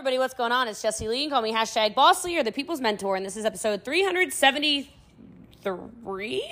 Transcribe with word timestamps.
everybody, 0.00 0.16
what's 0.16 0.32
going 0.32 0.50
on? 0.50 0.66
It's 0.66 0.80
Jesse 0.80 1.06
Lee. 1.08 1.28
Call 1.28 1.42
me 1.42 1.52
hashtag 1.52 1.94
Boss 1.94 2.24
Lee 2.24 2.38
or 2.38 2.42
the 2.42 2.52
People's 2.52 2.80
Mentor, 2.80 3.16
and 3.16 3.26
this 3.26 3.36
is 3.36 3.44
episode 3.44 3.84
373 3.84 4.88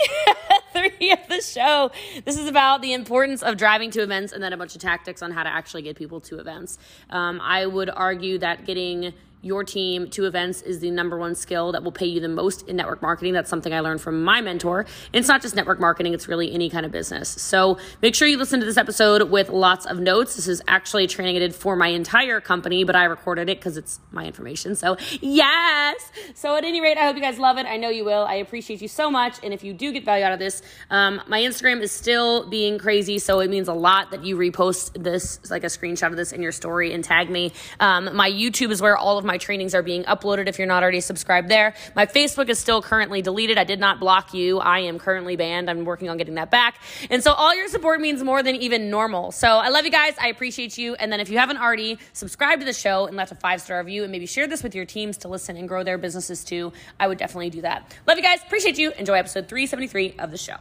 three 0.74 1.12
of 1.12 1.18
the 1.30 1.40
show. 1.40 1.90
This 2.26 2.36
is 2.36 2.46
about 2.46 2.82
the 2.82 2.92
importance 2.92 3.42
of 3.42 3.56
driving 3.56 3.90
to 3.92 4.02
events 4.02 4.34
and 4.34 4.42
then 4.42 4.52
a 4.52 4.58
bunch 4.58 4.74
of 4.74 4.82
tactics 4.82 5.22
on 5.22 5.30
how 5.30 5.44
to 5.44 5.48
actually 5.48 5.80
get 5.80 5.96
people 5.96 6.20
to 6.20 6.38
events. 6.38 6.76
Um, 7.08 7.40
I 7.40 7.64
would 7.64 7.88
argue 7.88 8.36
that 8.36 8.66
getting 8.66 9.14
your 9.42 9.64
team 9.64 10.08
to 10.10 10.24
events 10.24 10.62
is 10.62 10.80
the 10.80 10.90
number 10.90 11.18
one 11.18 11.34
skill 11.34 11.72
that 11.72 11.82
will 11.82 11.92
pay 11.92 12.06
you 12.06 12.20
the 12.20 12.28
most 12.28 12.68
in 12.68 12.76
network 12.76 13.02
marketing. 13.02 13.32
That's 13.32 13.50
something 13.50 13.72
I 13.72 13.80
learned 13.80 14.00
from 14.00 14.24
my 14.24 14.40
mentor. 14.40 14.80
And 14.80 14.88
it's 15.12 15.28
not 15.28 15.42
just 15.42 15.54
network 15.54 15.80
marketing, 15.80 16.14
it's 16.14 16.28
really 16.28 16.52
any 16.52 16.68
kind 16.70 16.84
of 16.84 16.92
business. 16.92 17.28
So 17.28 17.78
make 18.02 18.14
sure 18.14 18.26
you 18.26 18.36
listen 18.36 18.60
to 18.60 18.66
this 18.66 18.76
episode 18.76 19.30
with 19.30 19.48
lots 19.48 19.86
of 19.86 20.00
notes. 20.00 20.36
This 20.36 20.48
is 20.48 20.62
actually 20.66 21.06
training 21.06 21.36
I 21.36 21.38
did 21.40 21.54
for 21.54 21.76
my 21.76 21.88
entire 21.88 22.40
company, 22.40 22.84
but 22.84 22.96
I 22.96 23.04
recorded 23.04 23.48
it 23.48 23.58
because 23.58 23.76
it's 23.76 24.00
my 24.10 24.24
information. 24.24 24.74
So 24.74 24.96
yes. 25.20 26.10
So 26.34 26.56
at 26.56 26.64
any 26.64 26.80
rate, 26.80 26.98
I 26.98 27.06
hope 27.06 27.16
you 27.16 27.22
guys 27.22 27.38
love 27.38 27.58
it. 27.58 27.66
I 27.66 27.76
know 27.76 27.90
you 27.90 28.04
will. 28.04 28.24
I 28.24 28.34
appreciate 28.34 28.82
you 28.82 28.88
so 28.88 29.10
much. 29.10 29.36
And 29.42 29.54
if 29.54 29.62
you 29.62 29.72
do 29.72 29.92
get 29.92 30.04
value 30.04 30.24
out 30.24 30.32
of 30.32 30.38
this, 30.38 30.62
um, 30.90 31.20
my 31.28 31.40
Instagram 31.40 31.80
is 31.80 31.92
still 31.92 32.48
being 32.48 32.78
crazy. 32.78 33.18
So 33.18 33.40
it 33.40 33.50
means 33.50 33.68
a 33.68 33.74
lot 33.74 34.10
that 34.10 34.24
you 34.24 34.36
repost 34.36 35.02
this, 35.02 35.50
like 35.50 35.62
a 35.62 35.68
screenshot 35.68 36.08
of 36.08 36.16
this 36.16 36.32
in 36.32 36.42
your 36.42 36.52
story 36.52 36.92
and 36.92 37.04
tag 37.04 37.30
me. 37.30 37.52
Um, 37.78 38.16
my 38.16 38.30
YouTube 38.30 38.70
is 38.70 38.82
where 38.82 38.96
all 38.96 39.18
of 39.18 39.27
my 39.28 39.38
trainings 39.38 39.74
are 39.74 39.82
being 39.82 40.02
uploaded 40.04 40.48
if 40.48 40.58
you're 40.58 40.66
not 40.66 40.82
already 40.82 41.00
subscribed 41.00 41.48
there. 41.48 41.74
My 41.94 42.06
Facebook 42.06 42.48
is 42.48 42.58
still 42.58 42.82
currently 42.82 43.22
deleted. 43.22 43.58
I 43.58 43.64
did 43.64 43.78
not 43.78 44.00
block 44.00 44.34
you. 44.34 44.58
I 44.58 44.80
am 44.80 44.98
currently 44.98 45.36
banned. 45.36 45.70
I'm 45.70 45.84
working 45.84 46.08
on 46.08 46.16
getting 46.16 46.34
that 46.34 46.50
back. 46.50 46.80
And 47.10 47.22
so 47.22 47.32
all 47.32 47.54
your 47.54 47.68
support 47.68 48.00
means 48.00 48.24
more 48.24 48.42
than 48.42 48.56
even 48.56 48.90
normal. 48.90 49.30
So 49.30 49.46
I 49.48 49.68
love 49.68 49.84
you 49.84 49.90
guys. 49.90 50.14
I 50.20 50.28
appreciate 50.28 50.78
you. 50.78 50.94
And 50.94 51.12
then 51.12 51.20
if 51.20 51.28
you 51.28 51.38
haven't 51.38 51.58
already, 51.58 51.98
subscribe 52.14 52.58
to 52.60 52.64
the 52.64 52.72
show 52.72 53.06
and 53.06 53.16
left 53.16 53.30
a 53.30 53.36
five 53.36 53.60
star 53.60 53.78
review 53.78 54.02
and 54.02 54.10
maybe 54.10 54.26
share 54.26 54.46
this 54.46 54.62
with 54.62 54.74
your 54.74 54.86
teams 54.86 55.18
to 55.18 55.28
listen 55.28 55.56
and 55.58 55.68
grow 55.68 55.84
their 55.84 55.98
businesses 55.98 56.42
too. 56.42 56.72
I 56.98 57.06
would 57.06 57.18
definitely 57.18 57.50
do 57.50 57.60
that. 57.60 57.94
Love 58.06 58.16
you 58.16 58.24
guys. 58.24 58.40
Appreciate 58.42 58.78
you. 58.78 58.92
Enjoy 58.92 59.14
episode 59.14 59.46
373 59.48 60.14
of 60.18 60.30
the 60.30 60.38
show. 60.38 60.56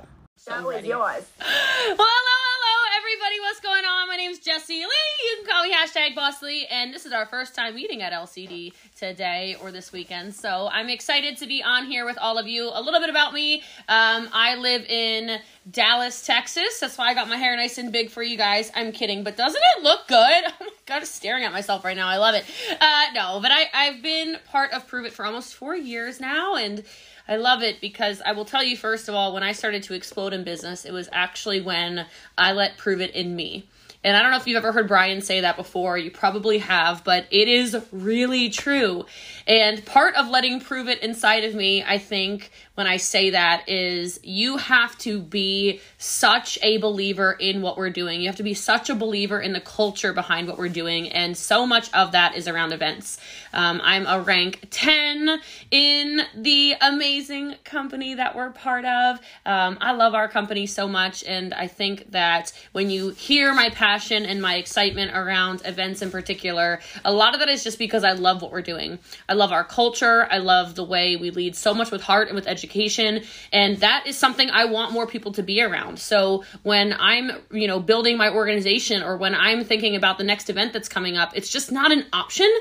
Show 0.46 0.70
is 0.72 0.86
yours. 0.86 1.24
Well, 1.88 2.08
hello, 2.10 2.38
hello, 2.54 2.77
everybody. 3.10 3.40
What's 3.40 3.62
going 3.62 3.86
on? 3.86 4.10
My 4.10 4.18
name's 4.18 4.40
Jesse 4.40 4.74
Lee. 4.74 4.84
You 4.84 5.38
can 5.38 5.46
call 5.46 5.64
me 5.64 5.74
hashtag 5.74 6.14
Boss 6.14 6.42
Lee, 6.42 6.68
and 6.70 6.94
this 6.94 7.06
is 7.06 7.14
our 7.14 7.26
first 7.26 7.56
time 7.56 7.76
meeting 7.76 8.02
at 8.02 8.12
LCD 8.12 8.74
today 8.98 9.56
or 9.62 9.72
this 9.72 9.94
weekend. 9.94 10.36
So 10.36 10.68
I'm 10.70 10.90
excited 10.90 11.38
to 11.38 11.48
be 11.48 11.64
on 11.64 11.86
here 11.86 12.06
with 12.06 12.18
all 12.18 12.38
of 12.38 12.48
you. 12.48 12.70
A 12.74 12.82
little 12.82 13.00
bit 13.00 13.10
about 13.10 13.34
me. 13.34 13.62
Um, 13.88 14.28
I 14.34 14.56
live 14.56 14.84
in 14.90 15.40
Dallas, 15.72 16.26
Texas. 16.26 16.82
That's 16.82 16.98
why 16.98 17.08
I 17.08 17.14
got 17.14 17.30
my 17.30 17.38
hair 17.38 17.56
nice 17.56 17.78
and 17.78 17.94
big 17.94 18.10
for 18.10 18.24
you 18.24 18.36
guys. 18.36 18.74
I'm 18.76 18.92
kidding, 18.92 19.24
but 19.24 19.38
doesn't 19.38 19.64
it 19.78 19.84
look 19.84 20.08
good? 20.08 20.44
Oh 20.60 20.66
my 20.66 20.72
god, 20.86 21.00
I'm 21.00 21.06
staring 21.06 21.44
at 21.44 21.52
myself 21.52 21.84
right 21.86 21.96
now. 21.96 22.08
I 22.08 22.18
love 22.18 22.34
it. 22.34 22.46
Uh, 22.80 23.06
no, 23.14 23.40
but 23.42 23.52
I, 23.52 23.66
I've 23.74 24.02
been 24.02 24.38
part 24.50 24.72
of 24.72 24.88
Pruvit 24.88 25.12
for 25.12 25.26
almost 25.26 25.54
four 25.54 25.76
years 25.76 26.20
now, 26.20 26.56
and 26.56 26.84
I 27.28 27.36
love 27.36 27.62
it 27.62 27.82
because 27.82 28.22
I 28.26 28.32
will 28.32 28.46
tell 28.46 28.64
you, 28.64 28.78
first 28.78 29.10
of 29.10 29.16
all, 29.16 29.34
when 29.34 29.44
I 29.44 29.52
started 29.52 29.84
to 29.84 29.94
explode 29.94 30.34
in 30.34 30.44
business, 30.44 30.86
it 30.86 30.92
was 30.94 31.10
actually 31.12 31.62
when 31.62 32.06
I 32.38 32.54
let 32.54 32.78
Pruvit 32.78 33.12
in 33.12 33.36
me. 33.36 33.68
And 34.04 34.16
I 34.16 34.22
don't 34.22 34.32
know 34.32 34.38
if 34.38 34.48
you've 34.48 34.58
ever 34.58 34.72
heard 34.72 34.88
Brian 34.88 35.22
say 35.22 35.42
that 35.42 35.58
before. 35.58 35.98
You 35.98 36.12
probably 36.12 36.60
have, 36.60 37.04
but 37.04 37.26
it 37.32 37.48
is 37.48 37.76
really 37.92 38.50
true. 38.50 39.06
And 39.48 39.84
part 39.86 40.16
of 40.16 40.28
letting 40.28 40.60
Pruvit 40.60 41.00
inside 41.00 41.46
of 41.46 41.56
me, 41.56 41.82
I 41.82 41.98
think, 41.98 42.52
when 42.76 42.86
I 42.86 42.98
say 42.98 43.30
that, 43.30 43.68
is 43.70 44.20
you 44.22 44.58
have 44.58 44.98
to 45.00 45.20
be 45.20 45.80
such 45.98 46.60
a 46.62 46.78
believer 46.78 47.32
in 47.32 47.62
what 47.62 47.78
we're 47.78 47.90
doing. 47.90 48.20
You 48.20 48.28
have 48.28 48.36
to 48.36 48.44
be 48.44 48.54
such 48.54 48.90
a 48.90 48.96
believer 48.96 49.40
in 49.40 49.54
the 49.54 49.62
culture 49.62 50.12
behind 50.12 50.50
what 50.50 50.58
we're 50.58 50.68
doing. 50.68 51.10
And 51.10 51.36
so 51.36 51.66
much 51.66 51.92
of 51.94 52.12
that 52.12 52.36
is 52.36 52.48
around 52.48 52.74
events. 52.74 53.20
Um, 53.54 53.80
I'm 53.84 54.06
a 54.06 54.22
rank 54.22 54.68
10 54.70 55.40
in 55.72 56.22
the 56.36 56.76
amazing 56.82 57.56
company 57.64 58.16
that 58.16 58.36
we're 58.36 58.52
part 58.52 58.84
of. 58.84 59.18
Um, 59.46 59.78
I 59.80 59.94
love 59.94 60.14
our 60.14 60.28
company 60.28 60.68
so 60.68 60.90
much. 60.90 61.24
And 61.24 61.54
I 61.54 61.68
think 61.68 62.12
that 62.12 62.52
when 62.74 62.90
you 62.90 63.12
hear 63.12 63.54
my 63.54 63.70
passion 63.70 64.26
and 64.26 64.42
my 64.42 64.56
excitement 64.56 65.12
around 65.16 65.62
events 65.64 66.02
in 66.02 66.12
particular, 66.12 66.82
a 67.06 67.14
lot 67.14 67.34
of 67.34 67.40
that 67.40 67.50
is 67.50 67.64
just 67.64 67.80
because 67.80 68.04
I 68.04 68.12
love 68.12 68.42
what 68.42 68.52
we're 68.52 68.62
doing. 68.62 69.00
I 69.30 69.37
love 69.38 69.52
our 69.52 69.64
culture. 69.64 70.28
I 70.30 70.40
love 70.40 70.76
the 70.76 70.84
way 70.84 71.16
we 71.16 71.32
lead 71.32 71.56
so 71.56 71.74
much 71.74 71.92
with 71.92 72.02
heart 72.02 72.28
and 72.28 72.36
with 72.36 72.48
education. 72.48 73.24
And 73.54 73.78
that 73.78 74.06
is 74.06 74.18
something 74.18 74.50
I 74.50 74.66
want 74.66 74.92
more 74.92 75.08
people 75.08 75.32
to 75.34 75.44
be 75.44 75.62
around. 75.62 76.00
So 76.00 76.44
when 76.64 76.94
I'm, 77.00 77.32
you 77.52 77.68
know, 77.68 77.80
building 77.80 78.18
my 78.18 78.30
organization 78.30 79.02
or 79.02 79.18
when 79.18 79.34
I'm 79.34 79.64
thinking 79.64 79.96
about 79.96 80.18
the 80.18 80.24
next 80.24 80.50
event 80.50 80.74
that's 80.74 80.90
coming 80.90 81.18
up, 81.18 81.32
it's 81.36 81.50
just 81.50 81.72
not 81.72 81.92
an 81.92 82.06
option 82.12 82.52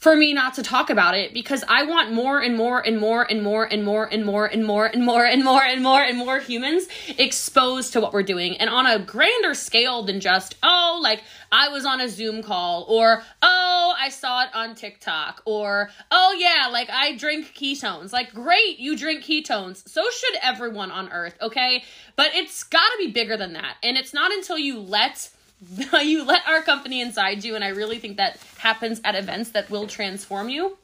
for 0.00 0.16
me 0.16 0.32
not 0.32 0.54
to 0.54 0.62
talk 0.62 0.88
about 0.88 1.14
it 1.14 1.34
because 1.34 1.62
I 1.68 1.84
want 1.84 2.10
more 2.10 2.40
and 2.40 2.56
more 2.56 2.80
and 2.80 2.98
more 2.98 3.22
and 3.30 3.42
more 3.42 3.64
and 3.64 3.84
more 3.84 4.06
and 4.06 4.24
more 4.24 4.46
and 4.46 4.64
more 4.64 4.86
and 4.86 5.04
more 5.04 5.26
and 5.26 5.44
more 5.44 5.62
and 5.62 5.82
more 5.82 6.02
and 6.02 6.18
more 6.18 6.38
humans 6.40 6.88
exposed 7.18 7.92
to 7.92 8.00
what 8.00 8.14
we're 8.14 8.22
doing 8.22 8.56
and 8.56 8.70
on 8.70 8.86
a 8.86 8.98
grander 8.98 9.52
scale 9.52 10.02
than 10.02 10.20
just, 10.20 10.56
oh, 10.62 10.98
like 11.02 11.22
I 11.52 11.68
was 11.68 11.84
on 11.84 12.00
a 12.00 12.08
Zoom 12.08 12.42
call 12.42 12.86
or, 12.88 13.22
oh, 13.42 13.94
I 13.98 14.08
saw 14.08 14.42
it 14.44 14.48
on 14.54 14.74
TikTok 14.74 15.42
or, 15.44 15.90
oh, 16.10 16.34
yeah, 16.38 16.68
like 16.72 16.88
I 16.88 17.16
drink 17.16 17.52
ketones. 17.54 18.10
Like, 18.10 18.32
great, 18.32 18.78
you 18.78 18.96
drink 18.96 19.22
ketones. 19.22 19.86
So 19.86 20.02
should 20.10 20.38
everyone 20.42 20.90
on 20.90 21.12
earth, 21.12 21.36
okay? 21.42 21.84
But 22.16 22.34
it's 22.34 22.64
gotta 22.64 22.96
be 22.98 23.12
bigger 23.12 23.36
than 23.36 23.52
that. 23.52 23.76
And 23.82 23.98
it's 23.98 24.14
not 24.14 24.32
until 24.32 24.56
you 24.56 24.80
let 24.80 25.28
you 26.02 26.24
let 26.24 26.46
our 26.48 26.62
company 26.62 27.00
inside 27.00 27.44
you 27.44 27.54
and 27.54 27.62
i 27.62 27.68
really 27.68 27.98
think 27.98 28.16
that 28.16 28.38
happens 28.58 29.00
at 29.04 29.14
events 29.14 29.50
that 29.50 29.68
will 29.70 29.86
transform 29.86 30.48
you 30.48 30.76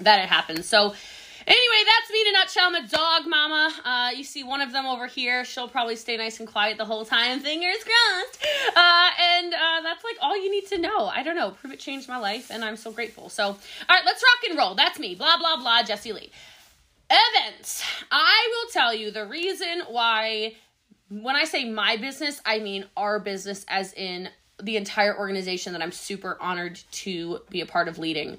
that 0.00 0.20
it 0.20 0.28
happens. 0.28 0.66
So 0.66 0.78
anyway 0.78 1.82
that's 1.86 2.12
me 2.12 2.20
in 2.20 2.28
a 2.28 2.38
nutshell. 2.38 2.64
I'm 2.66 2.74
a 2.74 2.88
dog 2.88 3.26
mama. 3.26 3.72
Uh, 3.84 4.10
you 4.16 4.24
see 4.24 4.44
one 4.44 4.60
of 4.60 4.72
them 4.72 4.86
over 4.86 5.06
here. 5.06 5.44
She'll 5.44 5.68
probably 5.68 5.96
stay 5.96 6.16
nice 6.16 6.40
and 6.40 6.48
quiet 6.48 6.78
the 6.78 6.84
whole 6.84 7.04
time. 7.04 7.40
Fingers 7.48 7.84
crossed. 7.84 8.46
Uh, 8.76 9.10
and 9.20 9.54
uh, 9.54 9.80
that's 9.82 10.04
like 10.04 10.16
all 10.20 10.36
you 10.36 10.50
need 10.50 10.66
to 10.68 10.78
know. 10.78 11.06
I 11.06 11.22
don't 11.22 11.36
know. 11.36 11.56
Pruvit 11.62 11.78
changed 11.78 12.08
my 12.08 12.18
life 12.18 12.50
and 12.50 12.64
i'm 12.64 12.76
so 12.76 12.92
grateful. 12.92 13.28
So 13.28 13.44
all 13.44 13.54
right 13.88 14.02
let's 14.04 14.22
rock 14.22 14.50
and 14.50 14.58
roll. 14.58 14.74
That's 14.74 14.98
me. 14.98 15.14
Blah 15.14 15.38
blah 15.38 15.56
blah 15.56 15.82
jesse 15.82 16.12
lee. 16.12 16.30
Events. 17.10 17.82
I 18.10 18.48
will 18.50 18.70
tell 18.70 18.94
you 18.94 19.10
the 19.10 19.24
reason 19.24 19.82
why 19.88 20.56
when 21.08 21.36
I 21.36 21.44
say 21.44 21.70
my 21.70 21.96
business, 21.96 22.40
I 22.44 22.58
mean 22.58 22.84
our 22.96 23.18
business, 23.18 23.64
as 23.68 23.92
in 23.94 24.28
the 24.62 24.76
entire 24.76 25.16
organization 25.16 25.72
that 25.72 25.82
I'm 25.82 25.92
super 25.92 26.36
honored 26.40 26.80
to 26.90 27.40
be 27.50 27.60
a 27.60 27.66
part 27.66 27.88
of 27.88 27.98
leading. 27.98 28.38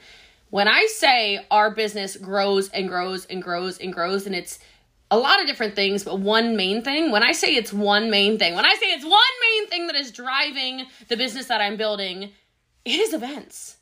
When 0.49 0.67
I 0.67 0.87
say 0.87 1.45
our 1.49 1.71
business 1.71 2.17
grows 2.17 2.69
and 2.69 2.87
grows 2.87 3.25
and 3.25 3.41
grows 3.41 3.77
and 3.77 3.93
grows, 3.93 4.25
and 4.25 4.35
it's 4.35 4.59
a 5.11 5.17
lot 5.17 5.41
of 5.41 5.47
different 5.47 5.75
things, 5.75 6.03
but 6.03 6.19
one 6.19 6.55
main 6.55 6.83
thing, 6.83 7.11
when 7.11 7.23
I 7.23 7.31
say 7.31 7.55
it's 7.55 7.73
one 7.73 8.09
main 8.09 8.37
thing, 8.37 8.55
when 8.55 8.65
I 8.65 8.75
say 8.75 8.87
it's 8.87 9.05
one 9.05 9.21
main 9.41 9.67
thing 9.67 9.87
that 9.87 9.95
is 9.95 10.11
driving 10.11 10.85
the 11.07 11.17
business 11.17 11.47
that 11.47 11.61
I'm 11.61 11.77
building, 11.77 12.31
it 12.85 12.99
is 12.99 13.13
events. 13.13 13.77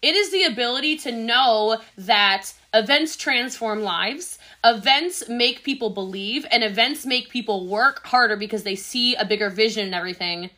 It 0.00 0.14
is 0.14 0.30
the 0.30 0.44
ability 0.44 0.96
to 0.98 1.12
know 1.12 1.78
that 1.96 2.52
events 2.72 3.16
transform 3.16 3.82
lives, 3.82 4.38
events 4.64 5.28
make 5.28 5.64
people 5.64 5.90
believe, 5.90 6.46
and 6.50 6.62
events 6.62 7.04
make 7.04 7.30
people 7.30 7.66
work 7.66 8.06
harder 8.06 8.36
because 8.36 8.62
they 8.62 8.76
see 8.76 9.16
a 9.16 9.24
bigger 9.24 9.50
vision 9.50 9.86
and 9.86 9.94
everything. 9.94 10.50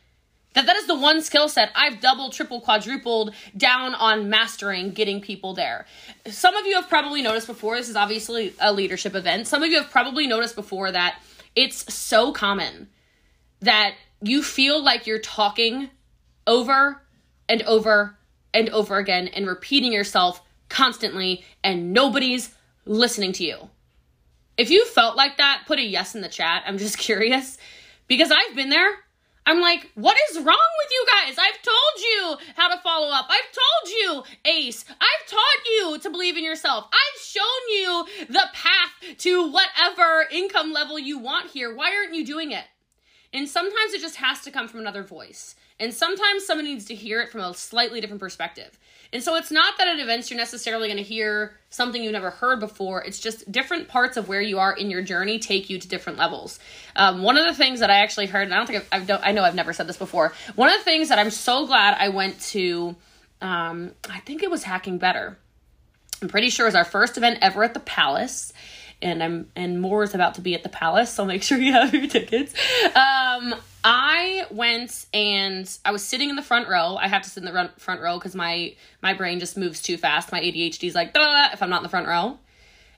That 0.53 0.65
that 0.65 0.75
is 0.75 0.85
the 0.85 0.97
one 0.97 1.21
skill 1.21 1.47
set 1.49 1.71
I've 1.75 2.01
double, 2.01 2.29
triple, 2.29 2.61
quadrupled 2.61 3.33
down 3.55 3.95
on 3.95 4.29
mastering 4.29 4.91
getting 4.91 5.21
people 5.21 5.53
there. 5.53 5.87
Some 6.27 6.55
of 6.55 6.67
you 6.67 6.75
have 6.75 6.89
probably 6.89 7.21
noticed 7.21 7.47
before, 7.47 7.77
this 7.77 7.89
is 7.89 7.95
obviously 7.95 8.53
a 8.59 8.73
leadership 8.73 9.15
event. 9.15 9.47
Some 9.47 9.63
of 9.63 9.69
you 9.71 9.77
have 9.77 9.89
probably 9.89 10.27
noticed 10.27 10.55
before 10.55 10.91
that 10.91 11.19
it's 11.55 11.91
so 11.93 12.31
common 12.31 12.89
that 13.61 13.95
you 14.21 14.43
feel 14.43 14.83
like 14.83 15.07
you're 15.07 15.19
talking 15.19 15.89
over 16.45 17.01
and 17.47 17.61
over 17.63 18.17
and 18.53 18.69
over 18.69 18.97
again 18.97 19.27
and 19.29 19.47
repeating 19.47 19.93
yourself 19.93 20.41
constantly 20.69 21.43
and 21.63 21.93
nobody's 21.93 22.53
listening 22.85 23.33
to 23.33 23.43
you. 23.43 23.69
If 24.57 24.69
you 24.69 24.85
felt 24.85 25.15
like 25.15 25.37
that, 25.37 25.63
put 25.67 25.79
a 25.79 25.83
yes 25.83 26.15
in 26.15 26.21
the 26.21 26.29
chat. 26.29 26.63
I'm 26.65 26.77
just 26.77 26.97
curious 26.97 27.57
because 28.07 28.31
I've 28.31 28.55
been 28.55 28.69
there. 28.69 28.97
I'm 29.45 29.59
like, 29.59 29.89
what 29.95 30.15
is 30.29 30.37
wrong 30.37 30.45
with 30.45 30.91
you 30.91 31.05
guys? 31.11 31.35
I've 31.39 31.61
told 31.63 31.97
you 31.97 32.37
how 32.55 32.67
to 32.73 32.81
follow 32.81 33.07
up. 33.07 33.25
I've 33.27 33.51
told 33.51 33.91
you, 33.91 34.23
Ace. 34.45 34.85
I've 34.87 35.27
taught 35.27 35.65
you 35.65 35.97
to 35.97 36.09
believe 36.11 36.37
in 36.37 36.43
yourself. 36.43 36.85
I've 36.91 37.21
shown 37.21 37.43
you 37.69 38.05
the 38.27 38.45
path 38.53 39.17
to 39.17 39.51
whatever 39.51 40.27
income 40.31 40.71
level 40.71 40.99
you 40.99 41.17
want 41.17 41.49
here. 41.49 41.73
Why 41.73 41.91
aren't 41.95 42.13
you 42.13 42.23
doing 42.23 42.51
it? 42.51 42.65
And 43.33 43.47
sometimes 43.47 43.93
it 43.93 44.01
just 44.01 44.17
has 44.17 44.41
to 44.41 44.51
come 44.51 44.67
from 44.67 44.81
another 44.81 45.03
voice. 45.03 45.55
And 45.79 45.93
sometimes 45.93 46.45
someone 46.45 46.65
needs 46.65 46.85
to 46.85 46.95
hear 46.95 47.21
it 47.21 47.31
from 47.31 47.41
a 47.41 47.53
slightly 47.53 48.01
different 48.01 48.19
perspective. 48.19 48.77
And 49.13 49.23
so 49.23 49.35
it's 49.35 49.51
not 49.51 49.77
that 49.77 49.87
at 49.87 49.99
events 49.99 50.29
you're 50.29 50.37
necessarily 50.37 50.87
going 50.87 50.97
to 50.97 51.03
hear 51.03 51.57
something 51.69 52.03
you've 52.03 52.13
never 52.13 52.29
heard 52.29 52.59
before. 52.59 53.01
It's 53.03 53.19
just 53.19 53.51
different 53.51 53.87
parts 53.87 54.15
of 54.15 54.27
where 54.27 54.41
you 54.41 54.59
are 54.59 54.73
in 54.73 54.89
your 54.89 55.01
journey 55.01 55.39
take 55.39 55.69
you 55.69 55.79
to 55.79 55.87
different 55.87 56.19
levels. 56.19 56.59
Um, 56.95 57.23
one 57.23 57.37
of 57.37 57.45
the 57.45 57.53
things 57.53 57.79
that 57.79 57.89
I 57.89 57.95
actually 57.95 58.27
heard, 58.27 58.43
and 58.43 58.53
I 58.53 58.57
don't 58.57 58.67
think 58.67 58.83
I've, 58.83 59.01
I've 59.01 59.07
don't, 59.07 59.25
I 59.25 59.31
know 59.31 59.43
I've 59.43 59.55
never 59.55 59.73
said 59.73 59.87
this 59.87 59.97
before. 59.97 60.33
One 60.55 60.69
of 60.69 60.77
the 60.77 60.83
things 60.83 61.09
that 61.09 61.19
I'm 61.19 61.31
so 61.31 61.65
glad 61.65 61.97
I 61.97 62.09
went 62.09 62.39
to 62.51 62.95
Um, 63.41 63.93
I 64.07 64.19
think 64.19 64.43
it 64.43 64.51
was 64.51 64.63
Hacking 64.63 64.99
Better. 64.99 65.37
I'm 66.21 66.29
pretty 66.29 66.51
sure 66.51 66.67
it 66.67 66.69
was 66.69 66.75
our 66.75 66.85
first 66.85 67.17
event 67.17 67.39
ever 67.41 67.63
at 67.63 67.73
the 67.73 67.79
Palace. 67.79 68.53
And 69.01 69.23
I'm 69.23 69.51
and 69.55 69.81
more 69.81 70.03
is 70.03 70.13
about 70.13 70.35
to 70.35 70.41
be 70.41 70.53
at 70.53 70.63
the 70.63 70.69
Palace, 70.69 71.11
so 71.11 71.25
make 71.25 71.43
sure 71.43 71.57
you 71.57 71.73
have 71.73 71.93
your 71.93 72.07
tickets. 72.07 72.53
Um, 72.85 73.55
I 73.83 74.45
went 74.51 75.07
and 75.13 75.77
I 75.83 75.91
was 75.91 76.03
sitting 76.03 76.29
in 76.29 76.35
the 76.35 76.43
front 76.43 76.69
row. 76.69 76.97
I 76.97 77.07
have 77.07 77.23
to 77.23 77.29
sit 77.29 77.43
in 77.43 77.51
the 77.51 77.71
front 77.77 78.01
row 78.01 78.17
because 78.19 78.35
my 78.35 78.75
my 79.01 79.13
brain 79.13 79.39
just 79.39 79.57
moves 79.57 79.81
too 79.81 79.97
fast. 79.97 80.31
My 80.31 80.39
ADHD 80.39 80.87
is 80.87 80.95
like 80.95 81.11
if 81.15 81.63
I'm 81.63 81.69
not 81.69 81.77
in 81.77 81.83
the 81.83 81.89
front 81.89 82.07
row. 82.07 82.37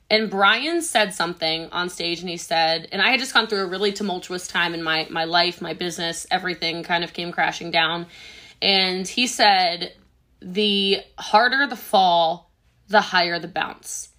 And 0.09 0.29
Brian 0.29 0.81
said 0.81 1.13
something 1.13 1.69
on 1.71 1.89
stage, 1.89 2.19
and 2.19 2.29
he 2.29 2.38
said, 2.38 2.88
and 2.91 3.01
I 3.01 3.09
had 3.09 3.19
just 3.19 3.33
gone 3.33 3.47
through 3.47 3.63
a 3.63 3.67
really 3.67 3.94
tumultuous 3.94 4.47
time 4.47 4.73
in 4.73 4.83
my 4.83 5.07
my 5.09 5.23
life, 5.23 5.61
my 5.61 5.73
business, 5.73 6.27
everything 6.29 6.83
kind 6.83 7.03
of 7.03 7.13
came 7.13 7.31
crashing 7.31 7.71
down. 7.71 8.07
And 8.61 9.07
he 9.07 9.27
said, 9.27 9.94
the 10.41 11.00
harder 11.17 11.65
the 11.67 11.75
fall, 11.75 12.51
the 12.88 13.01
higher 13.01 13.39
the 13.39 13.47
bounce. 13.47 14.09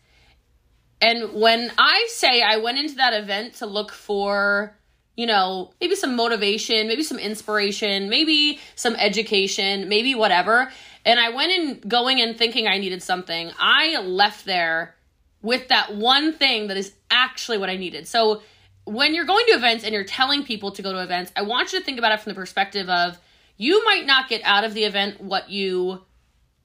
And 1.01 1.35
when 1.35 1.71
I 1.77 2.07
say 2.11 2.43
I 2.43 2.59
went 2.59 2.79
into 2.79 2.95
that 2.97 3.13
event 3.13 3.55
to 3.57 3.67
look 3.67 3.93
for, 3.93 4.77
you 5.17 5.27
know, 5.27 5.73
maybe 5.81 5.95
some 5.95 6.17
motivation, 6.17 6.89
maybe 6.89 7.03
some 7.03 7.19
inspiration, 7.19 8.09
maybe 8.09 8.61
some 8.75 8.95
education, 8.97 9.89
maybe 9.89 10.15
whatever, 10.15 10.71
and 11.05 11.21
I 11.21 11.31
went 11.31 11.53
in 11.53 11.81
going 11.89 12.21
and 12.21 12.37
thinking 12.37 12.67
I 12.67 12.79
needed 12.79 13.03
something, 13.03 13.51
I 13.59 13.99
left 13.99 14.45
there 14.47 14.95
with 15.43 15.69
that 15.69 15.95
one 15.95 16.33
thing 16.33 16.69
that 16.69 16.77
is 16.79 16.95
actually 17.11 17.59
what 17.59 17.69
I 17.69 17.77
needed. 17.77 18.09
So 18.09 18.43
when 18.85 19.15
you're 19.15 19.27
going 19.27 19.45
to 19.47 19.53
events 19.53 19.85
and 19.85 19.93
you're 19.93 20.05
telling 20.05 20.45
people 20.45 20.71
to 20.73 20.83
go 20.83 20.93
to 20.93 21.03
events, 21.03 21.33
I 21.37 21.43
want 21.43 21.73
you 21.73 21.79
to 21.79 21.85
think 21.85 21.99
about 21.99 22.13
it 22.13 22.21
from 22.21 22.31
the 22.31 22.35
perspective 22.35 22.89
of 22.89 23.19
you 23.57 23.85
might 23.85 24.07
not 24.07 24.29
get 24.29 24.41
out 24.45 24.65
of 24.65 24.75
the 24.75 24.85
event 24.85 25.21
what 25.21 25.51
you 25.51 26.03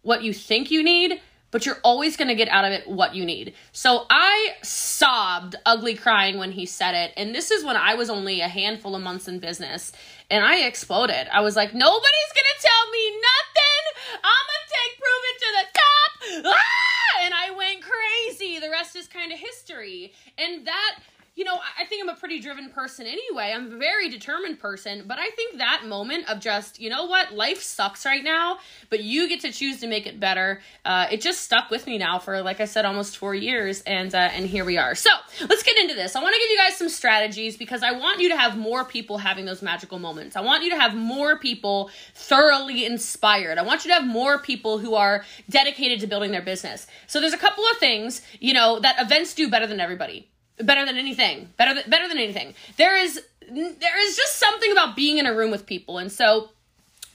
what 0.02 0.24
you 0.24 0.34
think 0.34 0.72
you 0.72 0.81
need, 0.81 1.22
but 1.51 1.66
you're 1.66 1.80
always 1.84 2.16
going 2.18 2.28
to 2.28 2.36
get 2.36 2.48
out 2.50 2.66
of 2.66 2.72
it 2.72 2.88
what 2.88 3.16
you 3.16 3.25
need. 3.25 3.54
So 3.72 4.06
I 4.10 4.56
sobbed 4.62 5.56
ugly 5.66 5.96
crying 5.96 6.38
when 6.38 6.51
he 6.51 6.66
said 6.66 6.94
it. 6.96 7.13
And 7.18 7.34
this 7.34 7.51
is 7.51 7.63
when 7.63 7.75
I 7.75 7.96
was 7.96 8.10
only 8.10 8.42
a 8.42 8.48
handful 8.48 8.96
of 8.96 9.01
months 9.01 9.28
in 9.28 9.40
business 9.40 9.92
and 10.30 10.44
I 10.44 10.60
exploded. 10.60 11.28
I 11.31 11.42
was 11.42 11.56
like, 11.56 11.74
nobody's 11.74 12.34
going 12.34 12.51
to 12.56 12.62
tell 12.62 12.92
me 12.92 13.12
nothing. 13.12 13.84
I'm 14.24 14.46
going 14.48 14.66
to 14.66 14.74
take 14.78 14.94
Pruvit 15.00 15.38
to 15.40 15.50
the 15.57 15.66
top. 15.80 16.56
Ah! 16.56 17.25
And 17.25 17.34
I 17.34 17.52
went 17.52 17.81
crazy. 17.81 18.60
The 18.60 18.69
rest 18.69 18.95
is 18.95 19.07
kind 19.07 19.31
of 19.31 19.40
history. 19.40 20.13
And 20.38 20.66
that 20.68 21.00
you 21.39 21.45
know, 21.45 21.57
I 21.80 21.86
think 21.86 22.03
I'm 22.03 22.09
a 22.09 22.19
pretty 22.19 22.41
driven 22.41 22.69
person 22.69 23.07
anyway. 23.07 23.53
I'm 23.56 23.71
a 23.71 23.77
very 23.77 24.09
determined 24.09 24.59
person, 24.59 25.06
but 25.07 25.19
I 25.19 25.30
think 25.30 25.57
that 25.57 25.83
moment 25.86 26.30
of 26.30 26.41
just, 26.41 26.81
you 26.81 26.89
know 26.89 27.06
what, 27.06 27.33
life 27.33 27.62
sucks 27.62 28.06
right 28.06 28.25
now, 28.25 28.59
but 28.89 29.06
you 29.06 29.30
get 29.30 29.39
to 29.41 29.51
choose 29.53 29.80
to 29.80 29.88
make 29.88 30.06
it 30.06 30.19
better. 30.19 30.59
Uh, 30.83 31.07
it 31.09 31.21
just 31.21 31.39
stuck 31.39 31.69
with 31.69 31.88
me 31.88 31.97
now 31.97 32.19
for, 32.19 32.41
like 32.41 32.59
I 32.59 32.65
said, 32.65 32.83
almost 32.83 33.15
four 33.15 33.33
years, 33.33 33.80
and 33.83 34.13
uh, 34.13 34.18
and 34.18 34.47
here 34.47 34.65
we 34.65 34.77
are. 34.77 34.95
So 34.95 35.12
let's 35.47 35.63
get 35.63 35.77
into 35.77 35.94
this. 35.94 36.18
I 36.18 36.21
want 36.21 36.36
to 36.36 36.41
give 36.41 36.51
you 36.51 36.57
guys 36.57 36.75
some 36.75 36.89
strategies 36.89 37.56
because 37.56 37.83
I 37.83 37.94
want 37.94 38.19
you 38.19 38.27
to 38.27 38.35
have 38.35 38.57
more 38.57 38.83
people 38.83 39.18
having 39.18 39.45
those 39.45 39.62
magical 39.62 39.97
moments. 39.97 40.35
I 40.35 40.42
want 40.42 40.65
you 40.65 40.71
to 40.71 40.77
have 40.77 40.94
more 40.94 41.39
people 41.39 41.89
thoroughly 42.15 42.85
inspired. 42.85 43.57
I 43.57 43.62
want 43.62 43.85
you 43.85 43.92
to 43.92 43.95
have 43.95 44.06
more 44.06 44.39
people 44.39 44.77
who 44.77 44.95
are 44.95 45.24
dedicated 45.50 46.01
to 46.01 46.07
building 46.07 46.31
their 46.31 46.42
business. 46.42 46.85
So 47.07 47.21
there's 47.21 47.31
a 47.31 47.38
couple 47.38 47.63
of 47.71 47.77
things, 47.77 48.21
you 48.42 48.53
know, 48.53 48.81
that 48.81 49.00
events 49.00 49.33
do 49.33 49.50
better 49.50 49.68
than 49.68 49.80
everybody 49.80 50.27
better 50.59 50.85
than 50.85 50.97
anything. 50.97 51.50
Better 51.57 51.73
than, 51.73 51.89
better 51.89 52.07
than 52.07 52.17
anything. 52.17 52.53
There 52.77 52.97
is 52.97 53.21
there 53.51 54.07
is 54.07 54.15
just 54.15 54.38
something 54.38 54.71
about 54.71 54.95
being 54.95 55.17
in 55.17 55.25
a 55.25 55.33
room 55.33 55.50
with 55.50 55.65
people. 55.65 55.97
And 55.97 56.11
so 56.11 56.50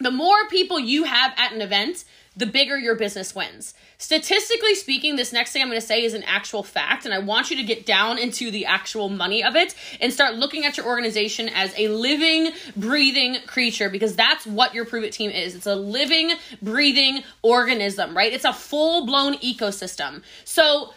the 0.01 0.11
more 0.11 0.49
people 0.49 0.81
you 0.81 1.05
have 1.05 1.33
at 1.37 1.53
an 1.53 1.63
event 1.63 2.05
the 2.37 2.47
bigger 2.47 2.77
your 2.77 2.97
business 2.97 3.35
wins. 3.35 3.75
Statistically 3.99 4.75
speaking 4.75 5.17
this 5.17 5.33
next 5.33 5.53
thing 5.53 5.63
i'm 5.63 5.69
going 5.69 5.81
to 5.81 5.87
say 5.87 6.03
is 6.03 6.15
an 6.15 6.25
actual 6.25 6.63
fact 6.63 7.05
and 7.05 7.15
i 7.15 7.19
want 7.19 7.51
you 7.51 7.57
to 7.57 7.63
get 7.63 7.87
down 7.87 8.19
into 8.19 8.51
the 8.51 8.67
actual 8.67 9.09
money 9.09 9.43
of 9.43 9.55
it 9.55 9.75
and 10.01 10.13
start 10.13 10.35
looking 10.35 10.65
at 10.65 10.77
your 10.77 10.87
organization 10.87 11.49
as 11.49 11.73
a 11.79 11.89
living 11.89 12.51
breathing 12.77 13.37
creature 13.47 13.89
because 13.89 14.17
that's 14.17 14.47
what 14.47 14.75
your 14.75 14.85
Pruvit 14.85 15.13
team 15.13 15.31
is. 15.31 15.55
It's 15.55 15.67
a 15.67 15.77
living 15.77 16.33
breathing 16.61 17.23
organism 17.43 18.17
right? 18.17 18.33
It's 18.33 18.45
a 18.45 18.53
full 18.53 19.07
blown 19.07 19.35
ecosystem. 19.35 20.23
So 20.45 20.93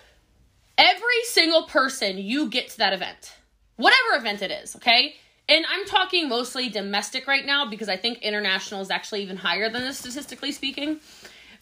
every 0.77 1.23
single 1.25 1.63
person 1.63 2.17
you 2.17 2.49
get 2.49 2.69
to 2.69 2.77
that 2.79 2.93
event, 2.93 3.33
whatever 3.75 4.15
event 4.15 4.41
it 4.41 4.51
is, 4.51 4.75
okay? 4.75 5.15
And 5.49 5.65
I'm 5.69 5.85
talking 5.85 6.27
mostly 6.27 6.69
domestic 6.69 7.25
right 7.27 7.45
now 7.45 7.69
because 7.69 7.87
I 7.87 7.95
think 7.95 8.19
international 8.19 8.81
is 8.81 8.91
actually 8.91 9.23
even 9.23 9.37
higher 9.37 9.69
than 9.69 9.83
this 9.83 9.97
statistically 9.97 10.51
speaking. 10.51 10.99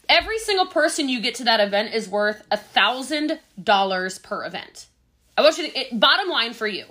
Every 0.08 0.38
single 0.38 0.66
person 0.66 1.08
you 1.08 1.20
get 1.20 1.36
to 1.36 1.44
that 1.44 1.60
event 1.60 1.94
is 1.94 2.08
worth 2.08 2.44
a 2.50 2.56
thousand 2.56 3.38
dollars 3.62 4.18
per 4.18 4.44
event. 4.44 4.86
I 5.36 5.42
want 5.42 5.58
you 5.58 5.68
to 5.68 5.78
it, 5.78 5.98
bottom 5.98 6.28
line 6.28 6.52
for 6.52 6.66
you. 6.66 6.84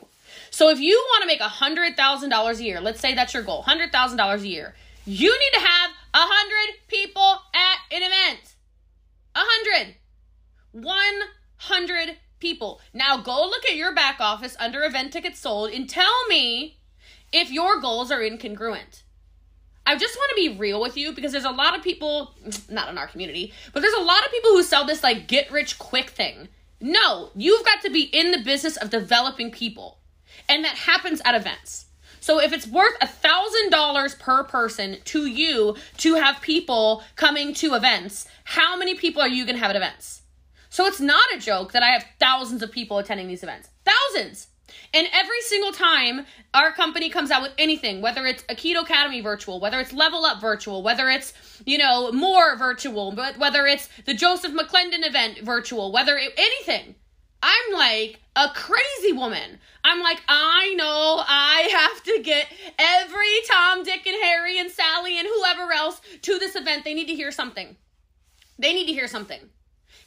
So 0.51 0.69
if 0.69 0.79
you 0.79 0.95
want 1.11 1.23
to 1.23 1.27
make 1.27 1.41
a 1.41 1.47
hundred 1.47 1.97
thousand 1.97 2.29
dollars 2.29 2.59
a 2.59 2.63
year, 2.63 2.79
let's 2.79 2.99
say 2.99 3.13
that's 3.13 3.33
your 3.33 3.43
goal, 3.43 3.61
hundred 3.61 3.91
thousand 3.91 4.17
dollars 4.17 4.43
a 4.43 4.47
year, 4.47 4.73
you 5.05 5.31
need 5.31 5.59
to 5.59 5.65
have 5.65 5.91
a 6.13 6.19
hundred 6.19 6.75
people 6.87 7.41
at 7.53 7.95
an 7.95 8.03
event. 8.03 8.55
A 9.35 9.39
hundred. 9.41 9.95
One 10.71 11.21
hundred 11.57 12.17
people. 12.39 12.81
Now 12.93 13.17
go 13.17 13.45
look 13.45 13.65
at 13.65 13.75
your 13.75 13.93
back 13.93 14.17
office 14.19 14.55
under 14.59 14.83
event 14.83 15.13
tickets 15.13 15.39
sold 15.39 15.71
and 15.71 15.89
tell 15.89 16.27
me 16.27 16.77
if 17.31 17.51
your 17.51 17.79
goals 17.79 18.11
are 18.11 18.19
incongruent. 18.19 19.03
I 19.87 19.95
just 19.95 20.15
want 20.15 20.31
to 20.31 20.35
be 20.35 20.57
real 20.57 20.81
with 20.81 20.97
you 20.97 21.11
because 21.11 21.31
there's 21.31 21.45
a 21.45 21.51
lot 21.51 21.77
of 21.77 21.83
people, 21.83 22.33
not 22.69 22.89
in 22.89 22.97
our 22.97 23.07
community, 23.07 23.53
but 23.71 23.81
there's 23.81 23.93
a 23.93 24.01
lot 24.01 24.25
of 24.25 24.31
people 24.31 24.51
who 24.51 24.63
sell 24.63 24.85
this 24.85 25.03
like 25.03 25.27
get 25.27 25.51
rich 25.51 25.77
quick 25.77 26.09
thing. 26.09 26.47
No, 26.81 27.29
you've 27.35 27.65
got 27.65 27.81
to 27.81 27.91
be 27.91 28.03
in 28.03 28.31
the 28.31 28.43
business 28.43 28.77
of 28.77 28.89
developing 28.89 29.51
people. 29.51 29.99
And 30.49 30.63
that 30.65 30.75
happens 30.75 31.21
at 31.23 31.35
events. 31.35 31.85
So 32.19 32.39
if 32.39 32.51
it's 32.51 32.67
worth 32.67 32.95
a 33.01 33.07
thousand 33.07 33.69
dollars 33.69 34.15
per 34.15 34.43
person 34.43 34.97
to 35.05 35.27
you 35.27 35.75
to 35.97 36.15
have 36.15 36.41
people 36.41 37.03
coming 37.15 37.53
to 37.55 37.75
events, 37.75 38.27
how 38.43 38.75
many 38.75 38.95
people 38.95 39.21
are 39.21 39.27
you 39.27 39.45
gonna 39.45 39.59
have 39.59 39.69
at 39.69 39.75
events? 39.75 40.23
So 40.75 40.85
it's 40.87 40.99
not 40.99 41.23
a 41.33 41.39
joke 41.39 41.71
that 41.71 41.83
I 41.83 41.91
have 41.91 42.05
thousands 42.19 42.61
of 42.61 42.69
people 42.69 42.97
attending 42.97 43.29
these 43.29 43.43
events. 43.43 43.69
Thousands. 43.85 44.47
And 44.93 45.07
every 45.13 45.39
single 45.39 45.71
time 45.71 46.25
our 46.53 46.73
company 46.73 47.09
comes 47.09 47.31
out 47.31 47.43
with 47.43 47.53
anything, 47.57 48.01
whether 48.01 48.25
it's 48.25 48.43
a 48.49 48.55
Keto 48.55 48.81
Academy 48.81 49.21
virtual, 49.21 49.61
whether 49.61 49.79
it's 49.79 49.93
Level 49.93 50.25
Up 50.25 50.41
virtual, 50.41 50.83
whether 50.83 51.07
it's, 51.07 51.31
you 51.65 51.77
know, 51.77 52.11
more 52.11 52.57
virtual, 52.57 53.13
but 53.13 53.37
whether 53.37 53.65
it's 53.65 53.87
the 54.05 54.13
Joseph 54.13 54.51
McClendon 54.51 55.07
event 55.07 55.39
virtual, 55.43 55.93
whether 55.93 56.17
it, 56.17 56.33
anything, 56.35 56.95
I'm 57.41 57.73
like 57.73 58.19
a 58.35 58.49
crazy 58.49 59.13
woman. 59.13 59.59
I'm 59.85 60.01
like, 60.01 60.21
I 60.27 60.73
know 60.75 61.23
I 61.25 61.69
have 61.71 62.03
to 62.03 62.21
get 62.21 62.47
every 62.77 63.33
Tom, 63.49 63.83
Dick, 63.83 64.05
and 64.05 64.21
Harry, 64.21 64.59
and 64.59 64.69
Sally, 64.69 65.17
and 65.19 65.25
whoever 65.37 65.71
else 65.71 66.01
to 66.23 66.37
this 66.37 66.57
event. 66.57 66.83
They 66.83 66.93
need 66.93 67.07
to 67.07 67.15
hear 67.15 67.31
something. 67.31 67.77
They 68.59 68.73
need 68.73 68.87
to 68.87 68.93
hear 68.93 69.07
something 69.07 69.39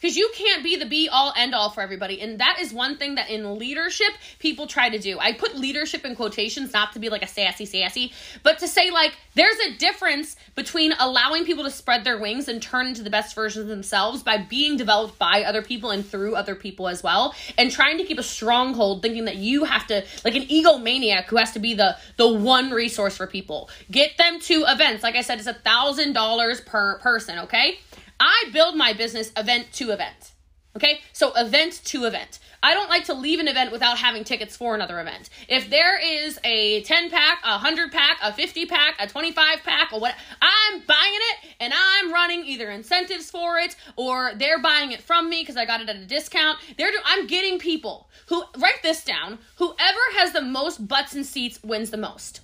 because 0.01 0.17
you 0.17 0.31
can't 0.35 0.63
be 0.63 0.77
the 0.77 0.87
be 0.87 1.09
all 1.09 1.33
end 1.37 1.55
all 1.55 1.71
for 1.71 1.81
everybody 1.81 2.21
and 2.21 2.41
that 2.41 2.59
is 2.61 2.73
one 2.73 2.97
thing 2.97 3.17
that 3.17 3.31
in 3.31 3.59
leadership 3.59 4.13
people 4.39 4.67
try 4.67 4.89
to 4.89 4.99
do. 4.99 5.19
I 5.19 5.33
put 5.33 5.57
leadership 5.57 6.05
in 6.05 6.15
quotations 6.17 6.73
not 6.73 6.93
to 6.93 6.99
be 6.99 7.09
like 7.09 7.23
a 7.23 7.27
sassy 7.27 7.67
sassy 7.67 8.13
but 8.43 8.59
to 8.61 8.69
say 8.69 8.91
like 8.91 9.17
there's 9.35 9.59
a 9.59 9.77
difference 9.77 10.37
between 10.55 10.93
allowing 10.99 11.45
people 11.45 11.65
to 11.65 11.71
spread 11.71 12.05
their 12.05 12.19
wings 12.19 12.49
and 12.49 12.61
turn 12.63 12.87
into 12.87 13.03
the 13.03 13.11
best 13.11 13.35
versions 13.35 13.65
of 13.65 13.69
themselves 13.69 14.23
by 14.23 14.39
being 14.39 14.77
developed 14.77 15.19
by 15.19 15.43
other 15.43 15.63
people 15.63 15.91
and 15.91 16.07
through 16.07 16.35
other 16.35 16.55
people 16.55 16.89
as 16.89 17.03
well 17.03 17.35
and 17.57 17.71
trying 17.71 17.99
to 17.99 18.05
keep 18.05 18.19
a 18.19 18.23
stronghold 18.23 19.03
thinking 19.03 19.25
that 19.25 19.37
you 19.37 19.65
have 19.65 19.87
to 19.87 20.05
like 20.25 20.35
an 20.35 20.43
egomaniac 20.43 21.25
who 21.25 21.37
has 21.37 21.53
to 21.53 21.59
be 21.59 21.75
the 21.75 21.97
the 22.17 22.29
one 22.29 22.71
resource 22.71 23.17
for 23.17 23.27
people. 23.27 23.71
Get 23.91 24.17
them 24.17 24.41
to 24.41 24.65
events. 24.67 25.03
Like 25.03 25.17
i 25.17 25.23
said 25.23 25.39
it's 25.39 25.47
a 25.47 25.55
thousand 25.55 26.13
dollars 26.13 26.61
per 26.61 26.99
person 26.99 27.39
okay 27.41 27.79
I 28.21 28.45
build 28.53 28.77
my 28.77 28.93
business 28.93 29.33
event 29.37 29.73
to 29.75 29.91
event. 29.91 30.33
Okay? 30.77 31.01
So 31.13 31.33
event 31.35 31.81
to 31.87 32.05
event. 32.05 32.39
I 32.63 32.75
don't 32.75 32.89
like 32.89 33.05
to 33.05 33.15
leave 33.15 33.39
an 33.39 33.49
event 33.49 33.71
without 33.71 33.99
having 33.99 34.25
tickets 34.25 34.57
for 34.57 34.75
another 34.75 35.01
event. 35.01 35.31
If 35.49 35.71
there 35.71 35.99
is 35.99 36.41
a 36.45 36.83
10 36.83 37.11
pack, 37.11 37.41
a 37.45 37.53
100 37.53 37.93
pack, 37.93 38.19
a 38.23 38.33
50 38.33 38.67
pack, 38.67 38.97
a 38.99 39.07
25 39.07 39.63
pack, 39.65 39.93
or 39.93 40.01
what, 40.01 40.15
I'm 40.43 40.81
buying 40.81 40.99
it 41.01 41.55
and 41.61 41.73
I'm 41.73 42.13
running 42.13 42.45
either 42.45 42.71
incentives 42.71 43.31
for 43.31 43.59
it 43.59 43.77
or 43.97 44.33
they're 44.37 44.61
buying 44.61 44.93
it 44.93 45.01
from 45.01 45.31
me 45.31 45.43
because 45.43 45.57
I 45.57 45.67
got 45.67 45.81
it 45.81 45.89
at 45.89 45.97
a 45.97 46.05
discount. 46.07 46.59
They're 46.77 46.91
do- 46.91 46.99
I'm 47.05 47.27
getting 47.27 47.59
people 47.59 48.09
who 48.27 48.43
write 48.59 48.83
this 48.83 49.05
down. 49.05 49.39
Whoever 49.57 50.01
has 50.17 50.33
the 50.33 50.43
most 50.43 50.87
butts 50.89 51.15
and 51.15 51.25
seats 51.25 51.61
wins 51.63 51.91
the 51.91 51.97
most. 51.97 52.41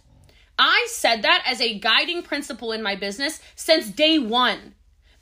I 0.56 0.86
said 0.88 1.22
that 1.22 1.42
as 1.46 1.60
a 1.60 1.78
guiding 1.78 2.22
principle 2.22 2.70
in 2.70 2.82
my 2.82 2.94
business 2.94 3.40
since 3.56 3.88
day 3.88 4.18
1. 4.20 4.74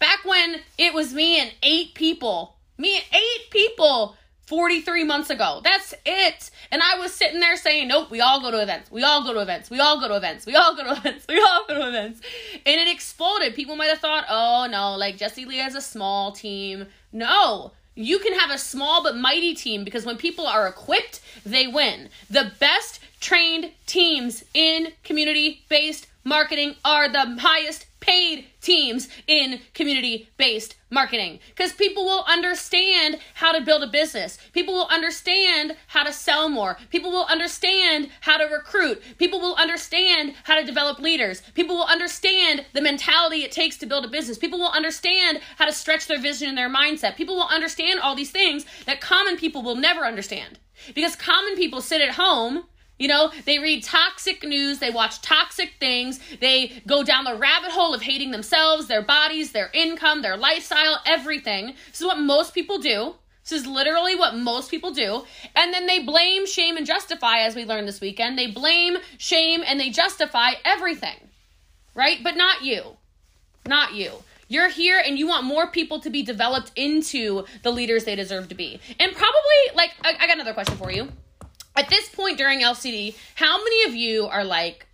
Back 0.03 0.25
when 0.25 0.57
it 0.79 0.95
was 0.95 1.15
me 1.15 1.39
and 1.39 1.53
eight 1.63 1.95
people, 1.95 2.57
me 2.77 2.97
and 2.97 3.05
eight 3.13 3.51
people 3.53 4.17
43 4.47 5.05
months 5.05 5.31
ago. 5.31 5.61
That's 5.63 5.95
it. 6.05 6.51
And 6.73 6.83
I 6.83 6.99
was 6.99 7.15
sitting 7.15 7.39
there 7.39 7.57
saying, 7.57 7.87
nope, 7.87 8.11
we 8.11 8.21
all 8.21 8.41
go 8.41 8.51
to 8.51 8.61
events. 8.61 8.91
We 8.91 9.05
all 9.05 9.23
go 9.23 9.33
to 9.33 9.39
events. 9.39 9.71
We 9.71 9.79
all 9.79 10.01
go 10.01 10.09
to 10.09 10.17
events. 10.17 10.45
We 10.45 10.57
all 10.57 10.75
go 10.75 10.83
to 10.83 10.91
events. 10.99 11.25
We 11.29 11.39
all 11.39 11.65
go 11.69 11.77
to 11.77 11.87
events. 11.87 12.21
And 12.67 12.81
it 12.81 12.89
exploded. 12.89 13.55
People 13.55 13.77
might 13.77 13.91
have 13.91 14.01
thought, 14.01 14.25
oh 14.29 14.67
no, 14.69 14.97
like 14.97 15.19
Jesse 15.19 15.45
Lee 15.45 15.59
has 15.59 15.77
a 15.77 15.81
small 15.81 16.33
team. 16.33 16.87
No. 17.13 17.71
You 17.95 18.19
can 18.19 18.37
have 18.37 18.51
a 18.51 18.59
small 18.59 19.05
but 19.05 19.17
mighty 19.17 19.55
team 19.55 19.85
because 19.85 20.05
when 20.05 20.17
people 20.17 20.49
are 20.49 20.67
equipped, 20.67 21.21
they 21.47 21.69
win. 21.69 22.09
The 22.29 22.51
best 22.59 22.99
trained 23.21 23.71
teams 23.87 24.43
in 24.53 24.95
community 25.05 25.63
based 25.69 26.09
marketing 26.25 26.75
are 26.85 27.09
the 27.09 27.39
highest 27.39 27.87
paid 28.03 28.47
teams 28.61 29.09
in 29.27 29.61
community 29.73 30.29
based 30.37 30.77
marketing 30.91 31.39
because 31.49 31.73
people 31.73 32.05
will 32.05 32.25
understand 32.29 33.19
how 33.35 33.53
to 33.53 33.65
build 33.65 33.83
a 33.83 33.87
business. 33.87 34.37
People 34.53 34.75
will 34.75 34.89
understand 34.89 35.75
how 35.87 36.03
to 36.03 36.13
sell 36.13 36.51
more. 36.51 36.77
People 36.91 37.11
will 37.11 37.27
understand 37.27 38.11
how 38.21 38.37
to 38.37 38.45
recruit. 38.45 39.01
People 39.17 39.41
will 39.41 39.55
understand 39.55 40.35
how 40.45 40.61
to 40.61 40.67
develop 40.67 40.99
leaders. 40.99 41.41
People 41.55 41.77
will 41.77 41.87
understand 41.87 42.67
the 42.75 42.83
mentality 42.83 43.45
it 43.45 43.53
takes 43.53 43.79
to 43.79 43.87
build 43.87 44.05
a 44.05 44.09
business. 44.09 44.37
People 44.37 44.59
will 44.59 44.73
understand 44.73 45.41
how 45.57 45.65
to 45.65 45.73
stretch 45.73 46.07
their 46.07 46.21
vision 46.21 46.49
and 46.49 46.59
their 46.59 46.69
mindset. 46.69 47.17
People 47.17 47.37
will 47.37 47.49
understand 47.49 48.01
all 48.01 48.15
these 48.15 48.31
things 48.31 48.67
that 48.85 49.01
common 49.01 49.37
people 49.37 49.63
will 49.63 49.77
never 49.77 50.05
understand 50.05 50.59
because 50.95 51.17
common 51.17 51.55
people 51.55 51.81
sit 51.81 52.01
at 52.01 52.17
home 52.17 52.65
you 53.03 53.09
know, 53.09 53.33
they 53.47 53.59
read 53.59 53.83
toxic 53.83 54.45
news, 54.45 54.79
they 54.79 54.91
watch 54.91 55.21
toxic 55.23 55.75
things, 55.81 56.21
they 56.41 56.81
go 56.87 57.03
down 57.03 57.25
the 57.25 57.35
rabbit 57.35 57.73
hole 57.73 57.95
of 57.95 58.01
hating 58.01 58.31
themselves, 58.31 58.87
their 58.87 59.03
bodies, 59.03 59.51
their 59.51 59.71
income, 59.75 60.23
their 60.23 60.37
lifestyle, 60.37 61.01
everything. 61.05 61.75
This 61.89 62.01
is 62.01 62.07
what 62.07 62.21
most 62.21 62.55
people 62.55 62.79
do. 62.79 63.17
This 63.43 63.61
is 63.61 63.67
literally 63.67 64.15
what 64.15 64.37
most 64.37 64.71
people 64.71 64.93
do. 64.93 65.25
And 65.57 65.75
then 65.75 65.87
they 65.87 65.99
blame, 65.99 66.47
shame, 66.47 66.77
and 66.77 66.87
justify, 66.87 67.39
as 67.39 67.57
we 67.57 67.65
learned 67.65 67.89
this 67.89 68.01
weekend. 68.01 68.39
They 68.39 68.53
blame, 68.53 68.99
shame, 69.19 69.65
and 69.67 69.81
they 69.81 69.91
justify 69.91 70.53
everything, 70.65 71.29
right? 71.97 72.19
But 72.23 72.37
not 72.37 72.63
you. 72.63 72.85
Not 73.67 73.95
you. 73.95 74.13
You're 74.47 74.69
here 74.69 75.03
and 75.05 75.19
you 75.19 75.27
want 75.27 75.43
more 75.43 75.67
people 75.67 75.99
to 76.03 76.11
be 76.11 76.23
developed 76.23 76.71
into 76.77 77.47
the 77.65 77.73
leaders 77.73 78.05
they 78.05 78.15
deserve 78.15 78.49
to 78.51 78.55
be. 78.55 78.79
And 79.01 79.13
probably, 79.13 79.75
like, 79.75 79.91
I, 80.05 80.15
I 80.21 80.27
got 80.29 80.37
another 80.37 80.55
question 80.55 80.77
for 80.77 80.93
you 80.93 81.09
at 81.75 81.89
this 81.89 82.09
point 82.09 82.39
during 82.39 82.61
LCD, 82.61 83.17
how 83.35 83.59
many 83.59 83.85
of 83.85 83.95
you 83.95 84.27
are 84.27 84.45
like, 84.45 84.87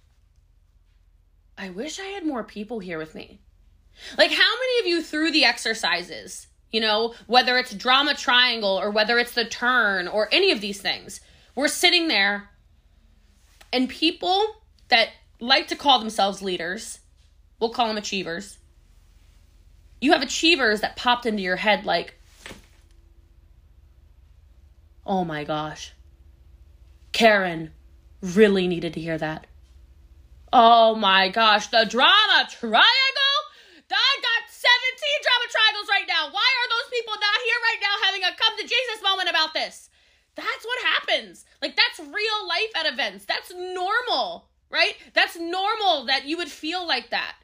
I 1.57 1.71
wish 1.71 1.99
I 1.99 2.05
had 2.05 2.25
more 2.25 2.45
people 2.45 2.79
here 2.79 2.99
with 2.99 3.15
me? 3.15 3.41
Like, 4.17 4.31
how 4.31 4.55
many 4.61 4.81
of 4.81 4.87
you 4.87 5.03
through 5.03 5.33
the 5.33 5.45
exercises, 5.45 6.47
you 6.71 6.81
know, 6.81 7.15
whether 7.27 7.59
it's 7.59 7.75
drama 7.75 8.15
triangle 8.15 8.79
or 8.81 8.91
whether 8.91 9.19
it's 9.19 9.35
the 9.35 9.45
turn 9.45 10.07
or 10.07 10.29
any 10.31 10.53
of 10.53 10.61
these 10.61 10.81
things, 10.81 11.21
we're 11.57 11.67
sitting 11.69 12.07
there 12.07 12.49
and 13.73 13.89
people 13.89 14.63
that 14.89 15.09
like 15.41 15.69
to 15.69 15.77
call 15.77 15.99
themselves 15.99 16.43
leaders, 16.43 17.01
we'll 17.59 17.71
call 17.71 17.89
them 17.89 17.97
achievers. 17.97 18.59
You 20.01 20.13
have 20.13 20.23
achievers 20.23 20.81
that 20.81 20.97
popped 20.97 21.27
into 21.27 21.43
your 21.43 21.57
head 21.57 21.85
like, 21.85 22.15
oh 25.05 25.25
my 25.25 25.43
gosh, 25.43 25.93
Karen 27.19 27.73
really 28.23 28.69
needed 28.69 28.95
to 28.95 29.01
hear 29.01 29.19
that. 29.19 29.49
Oh 30.53 30.95
my 30.95 31.29
gosh, 31.31 31.67
the 31.67 31.85
drama 31.91 32.47
triangle? 32.49 33.39
I 33.91 34.15
got 34.23 34.47
17 34.47 34.63
drama 35.27 35.47
triangles 35.51 35.89
right 35.91 36.07
now. 36.07 36.31
Why 36.31 36.47
are 36.47 36.69
those 36.71 36.91
people 36.95 37.15
not 37.15 37.41
here 37.43 37.59
right 37.67 37.83
now 37.83 38.07
having 38.07 38.23
a 38.23 38.37
come 38.39 38.57
to 38.57 38.63
Jesus 38.63 39.03
moment 39.03 39.29
about 39.29 39.53
this? 39.53 39.91
That's 40.37 40.65
what 40.65 40.87
happens. 40.87 41.45
Like, 41.61 41.75
that's 41.75 41.99
real 41.99 42.47
life 42.47 42.71
at 42.77 42.93
events. 42.93 43.25
That's 43.25 43.53
normal, 43.53 44.49
right? 44.71 44.95
That's 45.13 45.37
normal 45.37 46.07
that 46.07 46.27
you 46.27 46.37
would 46.37 46.49
feel 46.49 46.87
like 46.87 47.11
that. 47.11 47.35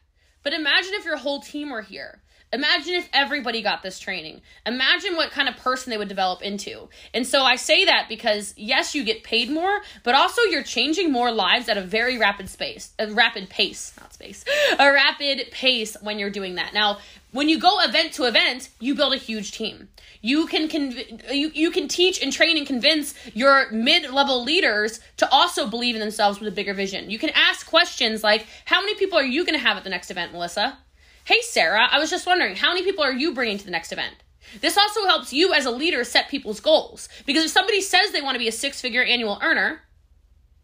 But 0.44 0.52
imagine 0.52 0.94
if 0.94 1.04
your 1.04 1.16
whole 1.16 1.40
team 1.40 1.70
were 1.70 1.82
here. 1.82 2.22
Imagine 2.54 2.94
if 2.94 3.08
everybody 3.12 3.62
got 3.62 3.82
this 3.82 3.98
training. 3.98 4.40
Imagine 4.64 5.16
what 5.16 5.32
kind 5.32 5.48
of 5.48 5.56
person 5.56 5.90
they 5.90 5.98
would 5.98 6.08
develop 6.08 6.40
into. 6.40 6.88
And 7.12 7.26
so 7.26 7.42
I 7.42 7.56
say 7.56 7.84
that 7.84 8.06
because 8.08 8.54
yes, 8.56 8.94
you 8.94 9.02
get 9.02 9.24
paid 9.24 9.50
more, 9.50 9.80
but 10.04 10.14
also 10.14 10.40
you're 10.42 10.62
changing 10.62 11.10
more 11.10 11.32
lives 11.32 11.68
at 11.68 11.76
a 11.76 11.82
very 11.82 12.16
rapid 12.16 12.48
space, 12.48 12.92
a 12.96 13.12
rapid 13.12 13.50
pace, 13.50 13.92
not 14.00 14.14
space, 14.14 14.44
a 14.78 14.92
rapid 14.92 15.50
pace 15.50 15.96
when 16.00 16.20
you're 16.20 16.30
doing 16.30 16.54
that. 16.54 16.72
Now, 16.72 16.98
when 17.32 17.48
you 17.48 17.58
go 17.58 17.80
event 17.80 18.12
to 18.12 18.26
event, 18.26 18.68
you 18.78 18.94
build 18.94 19.12
a 19.12 19.16
huge 19.16 19.50
team. 19.50 19.88
You 20.20 20.46
can 20.46 20.68
conv- 20.68 21.34
you, 21.34 21.50
you 21.52 21.72
can 21.72 21.88
teach 21.88 22.22
and 22.22 22.32
train 22.32 22.56
and 22.56 22.64
convince 22.64 23.14
your 23.34 23.68
mid-level 23.72 24.44
leaders 24.44 25.00
to 25.16 25.28
also 25.28 25.66
believe 25.66 25.96
in 25.96 26.00
themselves 26.00 26.38
with 26.38 26.48
a 26.48 26.54
bigger 26.54 26.72
vision. 26.72 27.10
You 27.10 27.18
can 27.18 27.30
ask 27.30 27.66
questions 27.66 28.22
like, 28.22 28.46
"How 28.64 28.80
many 28.80 28.94
people 28.94 29.18
are 29.18 29.24
you 29.24 29.44
going 29.44 29.58
to 29.58 29.66
have 29.66 29.76
at 29.76 29.82
the 29.82 29.90
next 29.90 30.12
event, 30.12 30.32
Melissa?" 30.32 30.78
Hey, 31.24 31.40
Sarah, 31.40 31.88
I 31.90 31.98
was 31.98 32.10
just 32.10 32.26
wondering, 32.26 32.54
how 32.54 32.68
many 32.68 32.84
people 32.84 33.02
are 33.02 33.12
you 33.12 33.32
bringing 33.32 33.56
to 33.56 33.64
the 33.64 33.70
next 33.70 33.92
event? 33.92 34.14
This 34.60 34.76
also 34.76 35.06
helps 35.06 35.32
you 35.32 35.54
as 35.54 35.64
a 35.64 35.70
leader 35.70 36.04
set 36.04 36.28
people's 36.28 36.60
goals. 36.60 37.08
Because 37.24 37.44
if 37.44 37.50
somebody 37.50 37.80
says 37.80 38.12
they 38.12 38.20
want 38.20 38.34
to 38.34 38.38
be 38.38 38.48
a 38.48 38.52
six 38.52 38.82
figure 38.82 39.02
annual 39.02 39.38
earner, 39.42 39.80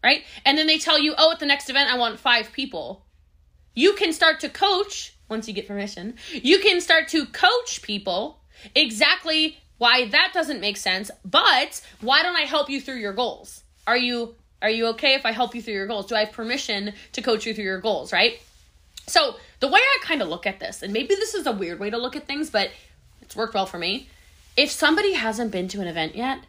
right? 0.03 0.23
And 0.45 0.59
then 0.59 0.67
they 0.67 0.77
tell 0.77 0.99
you, 0.99 1.15
oh, 1.17 1.31
at 1.31 1.39
the 1.39 1.47
next 1.47 1.71
event, 1.71 1.91
I 1.91 1.97
want 1.97 2.19
five 2.19 2.51
people. 2.51 3.03
You 3.73 3.93
can 3.93 4.13
start 4.13 4.39
to 4.41 4.49
coach, 4.49 5.15
once 5.29 5.47
you 5.47 5.53
get 5.55 5.67
permission, 5.67 6.15
you 6.31 6.59
can 6.59 6.79
start 6.79 7.07
to 7.07 7.25
coach 7.25 7.81
people 7.81 8.41
exactly 8.75 9.57
why 9.79 10.09
that 10.09 10.29
doesn't 10.31 10.61
make 10.61 10.77
sense, 10.77 11.09
but 11.25 11.81
why 12.01 12.21
don't 12.21 12.35
I 12.35 12.41
help 12.41 12.69
you 12.69 12.79
through 12.79 12.97
your 12.97 13.13
goals? 13.13 13.63
Are 13.87 13.97
you 13.97 14.35
are 14.61 14.69
you 14.69 14.85
okay 14.89 15.15
if 15.15 15.25
I 15.25 15.31
help 15.31 15.55
you 15.55 15.61
through 15.63 15.73
your 15.73 15.87
goals? 15.87 16.05
Do 16.05 16.13
I 16.13 16.25
have 16.25 16.33
permission 16.33 16.93
to 17.13 17.21
coach 17.23 17.47
you 17.47 17.53
through 17.55 17.63
your 17.63 17.81
goals, 17.81 18.13
right? 18.13 18.39
So, 19.11 19.35
the 19.59 19.67
way 19.67 19.81
I 19.81 19.97
kind 20.03 20.21
of 20.21 20.29
look 20.29 20.47
at 20.47 20.61
this, 20.61 20.81
and 20.81 20.93
maybe 20.93 21.15
this 21.15 21.33
is 21.33 21.45
a 21.45 21.51
weird 21.51 21.81
way 21.81 21.89
to 21.89 21.97
look 21.97 22.15
at 22.15 22.27
things, 22.27 22.49
but 22.49 22.71
it's 23.21 23.35
worked 23.35 23.53
well 23.53 23.65
for 23.65 23.77
me. 23.77 24.07
If 24.55 24.71
somebody 24.71 25.11
hasn't 25.11 25.51
been 25.51 25.67
to 25.67 25.81
an 25.81 25.87
event 25.89 26.15
yet, 26.15 26.45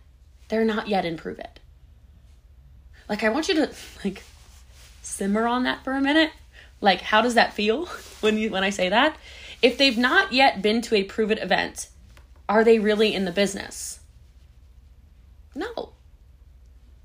they're 0.46 0.64
not 0.64 0.86
yet 0.86 1.04
in 1.04 1.16
Pruvit. 1.16 1.58
Like, 3.08 3.24
I 3.24 3.30
want 3.30 3.48
you 3.48 3.54
to, 3.56 3.70
like, 4.04 4.22
simmer 5.02 5.48
on 5.48 5.64
that 5.64 5.82
for 5.82 5.92
a 5.92 6.00
minute. 6.00 6.30
Like, 6.80 7.00
how 7.00 7.20
does 7.20 7.34
that 7.34 7.52
feel 7.52 7.86
when 8.20 8.38
you 8.38 8.50
when 8.50 8.62
I 8.62 8.70
say 8.70 8.88
that? 8.90 9.16
If 9.60 9.76
they've 9.76 9.98
not 9.98 10.32
yet 10.32 10.62
been 10.62 10.82
to 10.82 10.94
a 10.94 11.02
Pruvit 11.02 11.42
event, 11.42 11.88
are 12.48 12.62
they 12.62 12.78
really 12.78 13.12
in 13.12 13.24
the 13.24 13.32
business? 13.32 13.98
No. 15.56 15.94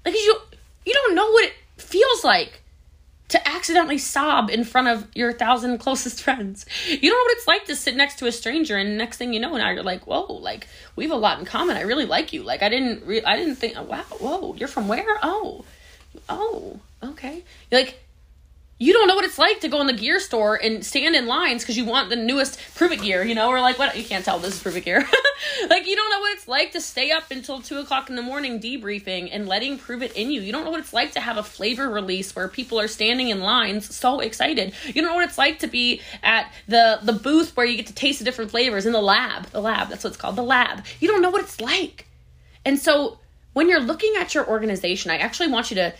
Like 0.05 0.13
you 0.13 0.39
you 0.85 0.93
don't 0.93 1.15
know 1.15 1.31
what 1.31 1.45
it 1.45 1.53
feels 1.77 2.23
like 2.23 2.61
to 3.29 3.47
accidentally 3.47 3.97
sob 3.97 4.49
in 4.49 4.63
front 4.63 4.87
of 4.87 5.07
your 5.13 5.33
thousand 5.33 5.79
closest 5.79 6.21
friends. 6.23 6.65
You 6.87 7.09
don't 7.09 7.17
know 7.17 7.23
what 7.23 7.37
it's 7.37 7.47
like 7.47 7.65
to 7.65 7.75
sit 7.75 7.95
next 7.95 8.19
to 8.19 8.27
a 8.27 8.31
stranger, 8.31 8.77
and 8.77 8.97
next 8.97 9.17
thing 9.17 9.33
you 9.33 9.39
know, 9.39 9.55
now 9.55 9.69
you're 9.71 9.83
like, 9.83 10.07
"Whoa, 10.07 10.33
like 10.33 10.67
we 10.95 11.03
have 11.03 11.11
a 11.11 11.17
lot 11.17 11.39
in 11.39 11.45
common. 11.45 11.77
I 11.77 11.81
really 11.81 12.05
like 12.05 12.33
you. 12.33 12.43
Like 12.43 12.63
I 12.63 12.69
didn't, 12.69 13.05
re- 13.05 13.23
I 13.23 13.37
didn't 13.37 13.55
think. 13.55 13.75
Wow, 13.75 14.03
whoa, 14.19 14.53
you're 14.55 14.67
from 14.67 14.87
where? 14.87 15.17
Oh, 15.21 15.65
oh, 16.29 16.79
okay. 17.03 17.43
You're 17.71 17.81
like 17.81 17.99
you 18.79 18.93
don't 18.93 19.07
know 19.07 19.15
what 19.15 19.25
it's 19.25 19.39
like 19.39 19.61
to 19.61 19.67
go 19.67 19.81
in 19.81 19.87
the 19.87 19.93
gear 19.93 20.19
store 20.19 20.55
and 20.55 20.85
stand 20.85 21.15
in 21.15 21.25
lines 21.25 21.63
because 21.63 21.77
you 21.77 21.85
want 21.85 22.09
the 22.09 22.15
newest 22.15 22.59
Pruvit 22.75 23.01
gear, 23.01 23.23
you 23.23 23.33
know, 23.33 23.49
or 23.49 23.59
like 23.59 23.79
what 23.79 23.97
you 23.97 24.03
can't 24.03 24.23
tell 24.23 24.37
this 24.37 24.55
is 24.55 24.61
Pruvit 24.61 24.85
gear. 24.85 24.99
like 25.69 25.87
you 25.87 25.95
don't 25.95 26.11
know 26.11 26.19
what 26.19 26.33
it's 26.33 26.47
like 26.47 26.73
to 26.73 26.81
stay 26.81 27.11
up 27.11 27.31
until 27.31 27.59
two 27.59 27.79
o'clock 27.79 28.09
in 28.09 28.15
the 28.15 28.21
morning 28.21 28.59
debriefing 28.59 29.29
and 29.31 29.47
letting 29.47 29.79
Pruvit 29.79 30.13
in 30.13 30.29
you. 30.29 30.41
You 30.41 30.51
don't 30.51 30.63
know 30.63 30.69
what 30.69 30.79
it's 30.79 30.93
like 30.93 31.13
to 31.13 31.19
have 31.19 31.37
a 31.37 31.43
flavor 31.43 31.89
release 31.89 32.35
where 32.35 32.47
people 32.47 32.79
are 32.79 32.87
standing 32.87 33.29
in 33.29 33.39
lines 33.39 33.95
so 33.95 34.19
excited. 34.19 34.73
You 34.85 35.01
don't 35.01 35.05
know 35.05 35.15
what 35.15 35.27
it's 35.27 35.39
like 35.39 35.59
to 35.59 35.67
be 35.67 36.01
at 36.21 36.51
the 36.67 36.99
the 37.01 37.13
booth 37.13 37.57
where 37.57 37.65
you 37.65 37.77
get 37.77 37.87
to 37.87 37.95
taste 37.95 38.19
the 38.19 38.25
different 38.25 38.51
flavors 38.51 38.85
in 38.85 38.93
the 38.93 39.01
lab. 39.01 39.47
The 39.47 39.61
lab, 39.61 39.89
that's 39.89 40.03
what 40.03 40.11
it's 40.11 40.17
called, 40.17 40.35
the 40.35 40.43
lab. 40.43 40.85
You 40.99 41.07
don't 41.07 41.23
know 41.23 41.31
what 41.31 41.41
it's 41.41 41.59
like. 41.59 42.05
And 42.63 42.77
so 42.77 43.17
when 43.53 43.69
you're 43.69 43.79
looking 43.79 44.13
at 44.17 44.35
your 44.35 44.47
organization, 44.47 45.09
I 45.09 45.17
actually 45.17 45.47
want 45.47 45.71
you 45.71 45.75
to, 45.75 45.95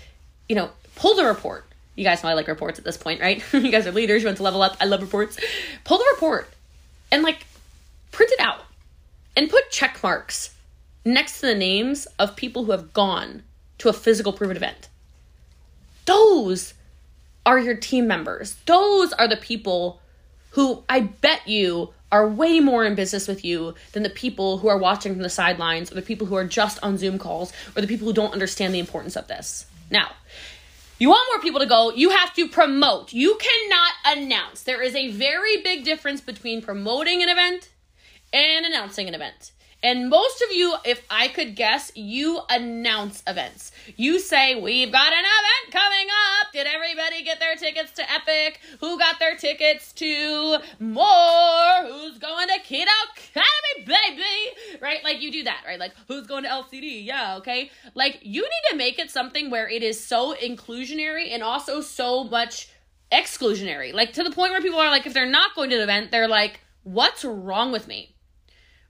you 0.47 0.55
know, 0.55 0.69
pull 0.95 1.15
the 1.15 1.25
report 1.25 1.66
you 1.97 2.03
guys 2.03 2.23
know 2.23 2.29
I 2.29 2.33
like 2.33 2.47
reports 2.47 2.79
at 2.79 2.85
this 2.85 2.95
point, 2.95 3.19
right? 3.19 3.43
you 3.51 3.71
guys 3.71 3.85
are 3.87 3.91
leaders. 3.91 4.21
You 4.21 4.27
want 4.27 4.37
to 4.37 4.43
level 4.43 4.61
up. 4.61 4.77
I 4.79 4.85
love 4.85 5.01
reports. 5.01 5.37
Pull 5.83 5.97
the 5.97 6.05
report 6.13 6.47
and 7.11 7.23
like 7.23 7.45
print 8.11 8.31
it 8.31 8.39
out 8.39 8.61
and 9.35 9.49
put 9.49 9.69
check 9.71 10.01
marks 10.01 10.55
next 11.03 11.41
to 11.41 11.47
the 11.47 11.55
names 11.55 12.07
of 12.19 12.35
people 12.35 12.63
who 12.65 12.71
have 12.71 12.93
gone 12.93 13.43
to 13.79 13.89
a 13.89 13.93
physical 13.93 14.31
Pruvit 14.31 14.55
event. 14.55 14.89
Those 16.05 16.75
are 17.45 17.59
your 17.59 17.75
team 17.75 18.07
members. 18.07 18.55
Those 18.65 19.11
are 19.13 19.27
the 19.27 19.37
people 19.37 19.99
who 20.51 20.83
I 20.87 21.01
bet 21.01 21.47
you 21.47 21.93
are 22.11 22.27
way 22.27 22.59
more 22.59 22.85
in 22.85 22.95
business 22.95 23.27
with 23.27 23.43
you 23.43 23.73
than 23.91 24.03
the 24.03 24.09
people 24.09 24.59
who 24.59 24.67
are 24.67 24.77
watching 24.77 25.13
from 25.13 25.23
the 25.23 25.29
sidelines 25.29 25.91
or 25.91 25.95
the 25.95 26.01
people 26.01 26.27
who 26.27 26.35
are 26.35 26.45
just 26.45 26.81
on 26.83 26.97
Zoom 26.97 27.17
calls 27.17 27.51
or 27.75 27.81
the 27.81 27.87
people 27.87 28.07
who 28.07 28.13
don't 28.13 28.33
understand 28.33 28.73
the 28.73 28.79
importance 28.79 29.15
of 29.15 29.27
this. 29.27 29.65
Now, 29.89 30.11
you 30.99 31.09
want 31.09 31.29
more 31.31 31.41
people 31.41 31.59
to 31.59 31.65
go, 31.65 31.91
you 31.91 32.09
have 32.09 32.33
to 32.35 32.47
promote. 32.47 33.13
You 33.13 33.37
cannot 33.39 34.17
announce. 34.17 34.63
There 34.63 34.81
is 34.81 34.95
a 34.95 35.11
very 35.11 35.61
big 35.61 35.83
difference 35.83 36.21
between 36.21 36.61
promoting 36.61 37.21
an 37.21 37.29
event 37.29 37.69
and 38.33 38.65
announcing 38.65 39.07
an 39.07 39.13
event. 39.13 39.51
And 39.83 40.09
most 40.09 40.41
of 40.41 40.51
you, 40.51 40.75
if 40.85 41.05
I 41.09 41.27
could 41.27 41.55
guess, 41.55 41.91
you 41.95 42.41
announce 42.49 43.21
events. 43.27 43.71
You 43.95 44.19
say, 44.19 44.59
We've 44.59 44.91
got 44.91 45.13
an 45.13 45.19
event 45.19 45.71
coming 45.71 46.07
up. 46.41 46.51
Did 46.51 46.65
everybody 46.65 47.23
get 47.23 47.39
their 47.39 47.55
tickets 47.55 47.91
to 47.93 48.11
Epic? 48.11 48.59
Who 48.79 48.97
got 48.97 49.19
their 49.19 49.35
tickets 49.35 49.93
to 49.93 50.57
More? 50.79 51.85
Who's 51.85 52.17
going 52.17 52.47
to 52.47 52.59
Keto? 52.67 52.87
Like 55.07 55.21
you 55.21 55.31
do 55.31 55.43
that, 55.43 55.63
right? 55.65 55.79
Like, 55.79 55.93
who's 56.07 56.27
going 56.27 56.43
to 56.43 56.49
LCD? 56.49 57.05
Yeah, 57.05 57.37
okay. 57.37 57.71
Like, 57.95 58.19
you 58.21 58.41
need 58.41 58.69
to 58.71 58.75
make 58.75 58.99
it 58.99 59.09
something 59.09 59.49
where 59.49 59.69
it 59.69 59.83
is 59.83 60.03
so 60.03 60.35
inclusionary 60.35 61.31
and 61.31 61.41
also 61.43 61.81
so 61.81 62.23
much 62.25 62.69
exclusionary. 63.11 63.93
Like, 63.93 64.13
to 64.13 64.23
the 64.23 64.31
point 64.31 64.51
where 64.51 64.61
people 64.61 64.79
are 64.79 64.89
like, 64.89 65.05
if 65.07 65.13
they're 65.13 65.25
not 65.25 65.55
going 65.55 65.69
to 65.69 65.77
the 65.77 65.83
event, 65.83 66.11
they're 66.11 66.27
like, 66.27 66.61
What's 66.83 67.25
wrong 67.25 67.71
with 67.73 67.87
me? 67.87 68.15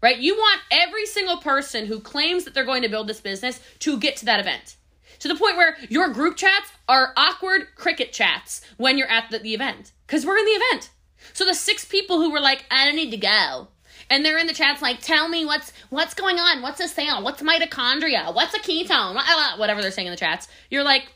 right? 0.02 0.18
You 0.18 0.36
want 0.36 0.62
every 0.72 1.06
single 1.06 1.38
person 1.38 1.86
who 1.86 2.00
claims 2.00 2.46
that 2.46 2.54
they're 2.54 2.66
going 2.66 2.84
to 2.84 2.90
build 2.90 3.08
this 3.08 3.22
business 3.22 3.60
to 3.80 3.98
get 3.98 4.16
to 4.18 4.26
that 4.26 4.40
event. 4.40 4.78
To 5.20 5.28
the 5.28 5.36
point 5.36 5.58
where 5.58 5.78
your 5.90 6.10
group 6.10 6.38
chats 6.38 6.70
are 6.88 7.14
awkward 7.18 7.68
cricket 7.76 8.14
chats 8.14 8.62
when 8.78 8.98
you're 8.98 9.10
at 9.10 9.32
the, 9.32 9.40
the 9.40 9.54
event. 9.54 9.92
Because 10.06 10.26
we're 10.26 10.38
in 10.38 10.46
the 10.46 10.52
event. 10.52 10.92
So 11.34 11.46
the 11.46 11.56
six 11.56 11.86
people 11.86 12.18
who 12.22 12.32
were 12.32 12.40
like, 12.40 12.66
I 12.70 12.86
don't 12.86 12.96
need 12.96 13.12
to 13.12 13.18
go. 13.18 13.70
And 14.10 14.24
they're 14.24 14.38
in 14.38 14.48
the 14.48 14.54
chats 14.54 14.82
like, 14.82 15.02
tell 15.02 15.28
me 15.28 15.46
what's 15.46 15.72
what's 15.90 16.14
going 16.14 16.40
on, 16.40 16.62
what's 16.62 16.80
a 16.80 16.88
sale, 16.88 17.24
what's 17.24 17.42
mitochondria, 17.42 18.34
what's 18.34 18.54
a 18.54 18.60
ketone, 18.60 19.16
whatever 19.58 19.82
they're 19.82 19.92
saying 19.92 20.08
in 20.08 20.12
the 20.12 20.18
chats. 20.18 20.48
You're 20.70 20.84
like, 20.84 21.12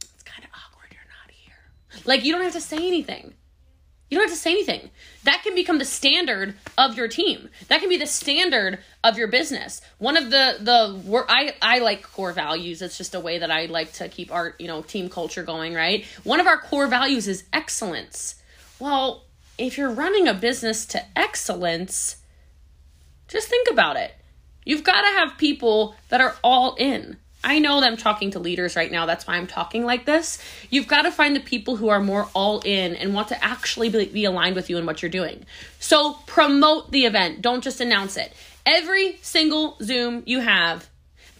it's 0.00 0.22
kind 0.22 0.44
of 0.44 0.50
awkward 0.50 0.90
you're 0.92 1.00
not 1.00 1.30
here. 1.30 2.02
Like 2.04 2.24
you 2.24 2.32
don't 2.32 2.42
have 2.42 2.54
to 2.54 2.60
say 2.60 2.78
anything. 2.78 3.34
You 4.10 4.16
don't 4.16 4.28
have 4.28 4.36
to 4.36 4.40
say 4.40 4.52
anything. 4.52 4.88
That 5.24 5.42
can 5.42 5.54
become 5.54 5.78
the 5.78 5.84
standard 5.84 6.54
of 6.78 6.96
your 6.96 7.08
team. 7.08 7.50
That 7.68 7.80
can 7.80 7.90
be 7.90 7.98
the 7.98 8.06
standard 8.06 8.78
of 9.04 9.18
your 9.18 9.28
business. 9.28 9.82
One 9.98 10.16
of 10.16 10.30
the 10.30 10.56
the 10.60 11.26
I 11.28 11.54
I 11.60 11.80
like 11.80 12.02
core 12.02 12.32
values. 12.32 12.80
It's 12.80 12.96
just 12.96 13.14
a 13.14 13.20
way 13.20 13.38
that 13.40 13.50
I 13.50 13.66
like 13.66 13.92
to 13.94 14.08
keep 14.08 14.32
our, 14.32 14.54
you 14.58 14.66
know, 14.66 14.80
team 14.80 15.10
culture 15.10 15.42
going, 15.42 15.74
right? 15.74 16.06
One 16.24 16.40
of 16.40 16.46
our 16.46 16.56
core 16.56 16.86
values 16.86 17.28
is 17.28 17.44
excellence. 17.52 18.36
Well, 18.78 19.26
if 19.58 19.76
you're 19.76 19.90
running 19.90 20.28
a 20.28 20.34
business 20.34 20.86
to 20.86 21.04
excellence, 21.16 22.16
just 23.26 23.48
think 23.48 23.68
about 23.70 23.96
it. 23.96 24.14
You've 24.64 24.84
got 24.84 25.02
to 25.02 25.18
have 25.18 25.36
people 25.36 25.94
that 26.08 26.20
are 26.20 26.36
all 26.42 26.74
in. 26.76 27.16
I 27.42 27.58
know 27.58 27.80
that 27.80 27.86
I'm 27.86 27.96
talking 27.96 28.32
to 28.32 28.38
leaders 28.38 28.74
right 28.74 28.90
now. 28.90 29.06
That's 29.06 29.26
why 29.26 29.36
I'm 29.36 29.46
talking 29.46 29.84
like 29.84 30.04
this. 30.04 30.42
You've 30.70 30.88
got 30.88 31.02
to 31.02 31.12
find 31.12 31.36
the 31.36 31.40
people 31.40 31.76
who 31.76 31.88
are 31.88 32.00
more 32.00 32.28
all 32.34 32.60
in 32.60 32.96
and 32.96 33.14
want 33.14 33.28
to 33.28 33.44
actually 33.44 33.88
be, 33.88 34.24
aligned 34.24 34.56
with 34.56 34.68
you 34.68 34.76
and 34.76 34.86
what 34.86 35.02
you're 35.02 35.10
doing. 35.10 35.44
So 35.78 36.14
promote 36.26 36.90
the 36.90 37.06
event, 37.06 37.40
don't 37.42 37.62
just 37.62 37.80
announce 37.80 38.16
it. 38.16 38.32
Every 38.66 39.18
single 39.22 39.76
Zoom 39.82 40.22
you 40.26 40.40
have 40.40 40.88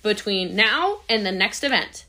between 0.02 0.54
now 0.54 1.00
and 1.08 1.26
the 1.26 1.32
next 1.32 1.64
event, 1.64 2.06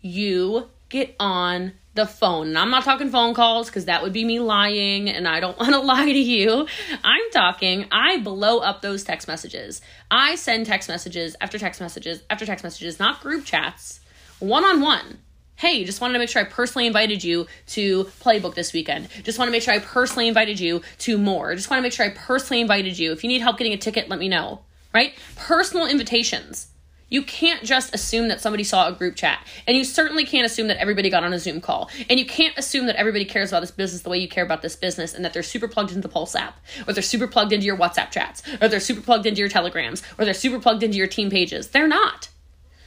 you 0.00 0.68
get 0.88 1.14
on 1.18 1.72
the 1.94 2.06
phone. 2.06 2.48
And 2.48 2.58
I'm 2.58 2.70
not 2.70 2.84
talking 2.84 3.10
phone 3.10 3.34
calls 3.34 3.68
because 3.68 3.84
that 3.84 4.02
would 4.02 4.12
be 4.12 4.24
me 4.24 4.40
lying 4.40 5.10
and 5.10 5.28
I 5.28 5.40
don't 5.40 5.58
want 5.60 5.72
to 5.72 5.80
lie 5.80 6.06
to 6.06 6.18
you. 6.18 6.66
I'm 7.04 7.30
talking, 7.32 7.86
I 7.92 8.18
blow 8.18 8.58
up 8.58 8.82
those 8.82 9.04
text 9.04 9.28
messages. 9.28 9.80
I 10.10 10.36
send 10.36 10.66
text 10.66 10.88
messages 10.88 11.36
after 11.40 11.58
text 11.58 11.80
messages 11.80 12.22
after 12.30 12.46
text 12.46 12.64
messages, 12.64 12.98
not 12.98 13.20
group 13.20 13.44
chats, 13.44 14.00
one 14.38 14.64
on 14.64 14.80
one. 14.80 15.18
Hey, 15.54 15.84
just 15.84 16.00
wanted 16.00 16.14
to 16.14 16.18
make 16.18 16.28
sure 16.28 16.42
I 16.42 16.44
personally 16.46 16.86
invited 16.86 17.22
you 17.22 17.46
to 17.68 18.04
Playbook 18.20 18.54
this 18.54 18.72
weekend. 18.72 19.08
Just 19.22 19.38
want 19.38 19.48
to 19.48 19.52
make 19.52 19.62
sure 19.62 19.72
I 19.72 19.78
personally 19.78 20.26
invited 20.26 20.58
you 20.58 20.80
to 21.00 21.18
more. 21.18 21.54
Just 21.54 21.70
want 21.70 21.78
to 21.78 21.82
make 21.82 21.92
sure 21.92 22.04
I 22.04 22.10
personally 22.10 22.60
invited 22.60 22.98
you. 22.98 23.12
If 23.12 23.22
you 23.22 23.28
need 23.28 23.42
help 23.42 23.58
getting 23.58 23.72
a 23.72 23.76
ticket, 23.76 24.08
let 24.08 24.18
me 24.18 24.28
know. 24.28 24.62
Right? 24.92 25.14
Personal 25.36 25.86
invitations. 25.86 26.71
You 27.12 27.22
can't 27.22 27.62
just 27.62 27.94
assume 27.94 28.28
that 28.28 28.40
somebody 28.40 28.64
saw 28.64 28.88
a 28.88 28.92
group 28.92 29.16
chat. 29.16 29.46
And 29.66 29.76
you 29.76 29.84
certainly 29.84 30.24
can't 30.24 30.46
assume 30.46 30.68
that 30.68 30.78
everybody 30.78 31.10
got 31.10 31.24
on 31.24 31.34
a 31.34 31.38
Zoom 31.38 31.60
call. 31.60 31.90
And 32.08 32.18
you 32.18 32.24
can't 32.24 32.56
assume 32.56 32.86
that 32.86 32.96
everybody 32.96 33.26
cares 33.26 33.50
about 33.50 33.60
this 33.60 33.70
business 33.70 34.00
the 34.00 34.08
way 34.08 34.16
you 34.16 34.28
care 34.28 34.42
about 34.42 34.62
this 34.62 34.76
business 34.76 35.12
and 35.12 35.22
that 35.22 35.34
they're 35.34 35.42
super 35.42 35.68
plugged 35.68 35.90
into 35.90 36.00
the 36.00 36.08
Pulse 36.08 36.34
app, 36.34 36.58
or 36.88 36.94
they're 36.94 37.02
super 37.02 37.26
plugged 37.26 37.52
into 37.52 37.66
your 37.66 37.76
WhatsApp 37.76 38.12
chats, 38.12 38.42
or 38.62 38.68
they're 38.68 38.80
super 38.80 39.02
plugged 39.02 39.26
into 39.26 39.40
your 39.40 39.50
Telegrams, 39.50 40.02
or 40.18 40.24
they're 40.24 40.32
super 40.32 40.58
plugged 40.58 40.82
into 40.82 40.96
your 40.96 41.06
team 41.06 41.28
pages. 41.28 41.68
They're 41.68 41.86
not. 41.86 42.30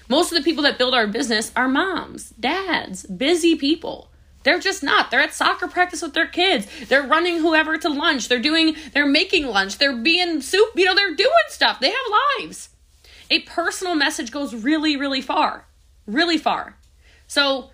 Most 0.10 0.32
of 0.32 0.40
the 0.40 0.44
people 0.44 0.64
that 0.64 0.80
build 0.80 0.96
our 0.96 1.06
business 1.06 1.52
are 1.56 1.68
moms, 1.68 2.32
dads, 2.32 3.06
busy 3.06 3.56
people. 3.56 4.10
They're 4.42 4.60
just 4.60 4.82
not. 4.82 5.12
They're 5.12 5.20
at 5.20 5.36
soccer 5.36 5.68
practice 5.68 6.02
with 6.02 6.16
their 6.16 6.28
kids. 6.28 6.68
They're 6.88 7.06
running 7.06 7.38
whoever 7.38 7.78
to 7.78 7.90
lunch. 7.90 8.28
They're 8.28 8.40
doing, 8.40 8.76
they're 8.92 9.06
making 9.06 9.46
lunch. 9.46 9.78
They're 9.78 9.96
being 9.96 10.42
soup. 10.42 10.70
You 10.76 10.86
know, 10.86 10.96
they're 10.96 11.14
doing 11.14 11.32
stuff. 11.50 11.80
They 11.80 11.92
have 11.92 12.40
lives 12.40 12.70
a 13.30 13.40
personal 13.42 13.96
message 13.96 14.32
goes 14.32 14.54
really, 14.54 14.98
really 14.98 15.22
far. 15.22 15.66
Really 16.06 16.38
far. 16.38 16.78
So 17.28 17.72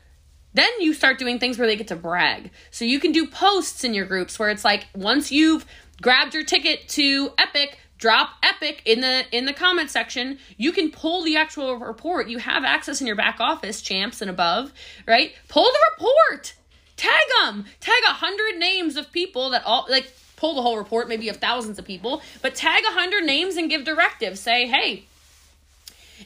then 0.53 0.69
you 0.79 0.93
start 0.93 1.17
doing 1.17 1.39
things 1.39 1.57
where 1.57 1.67
they 1.67 1.75
get 1.75 1.87
to 1.89 1.95
brag. 1.95 2.51
So 2.71 2.85
you 2.85 2.99
can 2.99 3.11
do 3.11 3.27
posts 3.27 3.83
in 3.83 3.93
your 3.93 4.05
groups 4.05 4.37
where 4.37 4.49
it's 4.49 4.65
like 4.65 4.87
once 4.95 5.31
you've 5.31 5.65
grabbed 6.01 6.33
your 6.33 6.43
ticket 6.43 6.87
to 6.89 7.31
Epic, 7.37 7.77
drop 7.97 8.31
Epic 8.43 8.81
in 8.85 9.01
the 9.01 9.23
in 9.31 9.45
the 9.45 9.53
comment 9.53 9.89
section. 9.89 10.39
You 10.57 10.71
can 10.71 10.91
pull 10.91 11.23
the 11.23 11.37
actual 11.37 11.77
report. 11.77 12.27
You 12.27 12.39
have 12.39 12.63
access 12.63 12.99
in 12.99 13.07
your 13.07 13.15
back 13.15 13.39
office, 13.39 13.81
champs 13.81 14.21
and 14.21 14.29
above, 14.29 14.73
right? 15.07 15.33
Pull 15.47 15.63
the 15.71 15.87
report. 15.97 16.53
Tag 16.97 17.23
them. 17.43 17.65
Tag 17.79 18.01
a 18.07 18.13
hundred 18.13 18.59
names 18.59 18.95
of 18.95 19.11
people 19.11 19.51
that 19.51 19.63
all 19.65 19.85
like 19.89 20.11
pull 20.35 20.55
the 20.55 20.61
whole 20.61 20.77
report, 20.77 21.07
maybe 21.07 21.29
of 21.29 21.37
thousands 21.37 21.77
of 21.79 21.85
people, 21.85 22.21
but 22.41 22.55
tag 22.55 22.83
a 22.83 22.93
hundred 22.93 23.23
names 23.23 23.55
and 23.55 23.69
give 23.69 23.83
directives. 23.83 24.39
Say, 24.39 24.67
hey, 24.67 25.05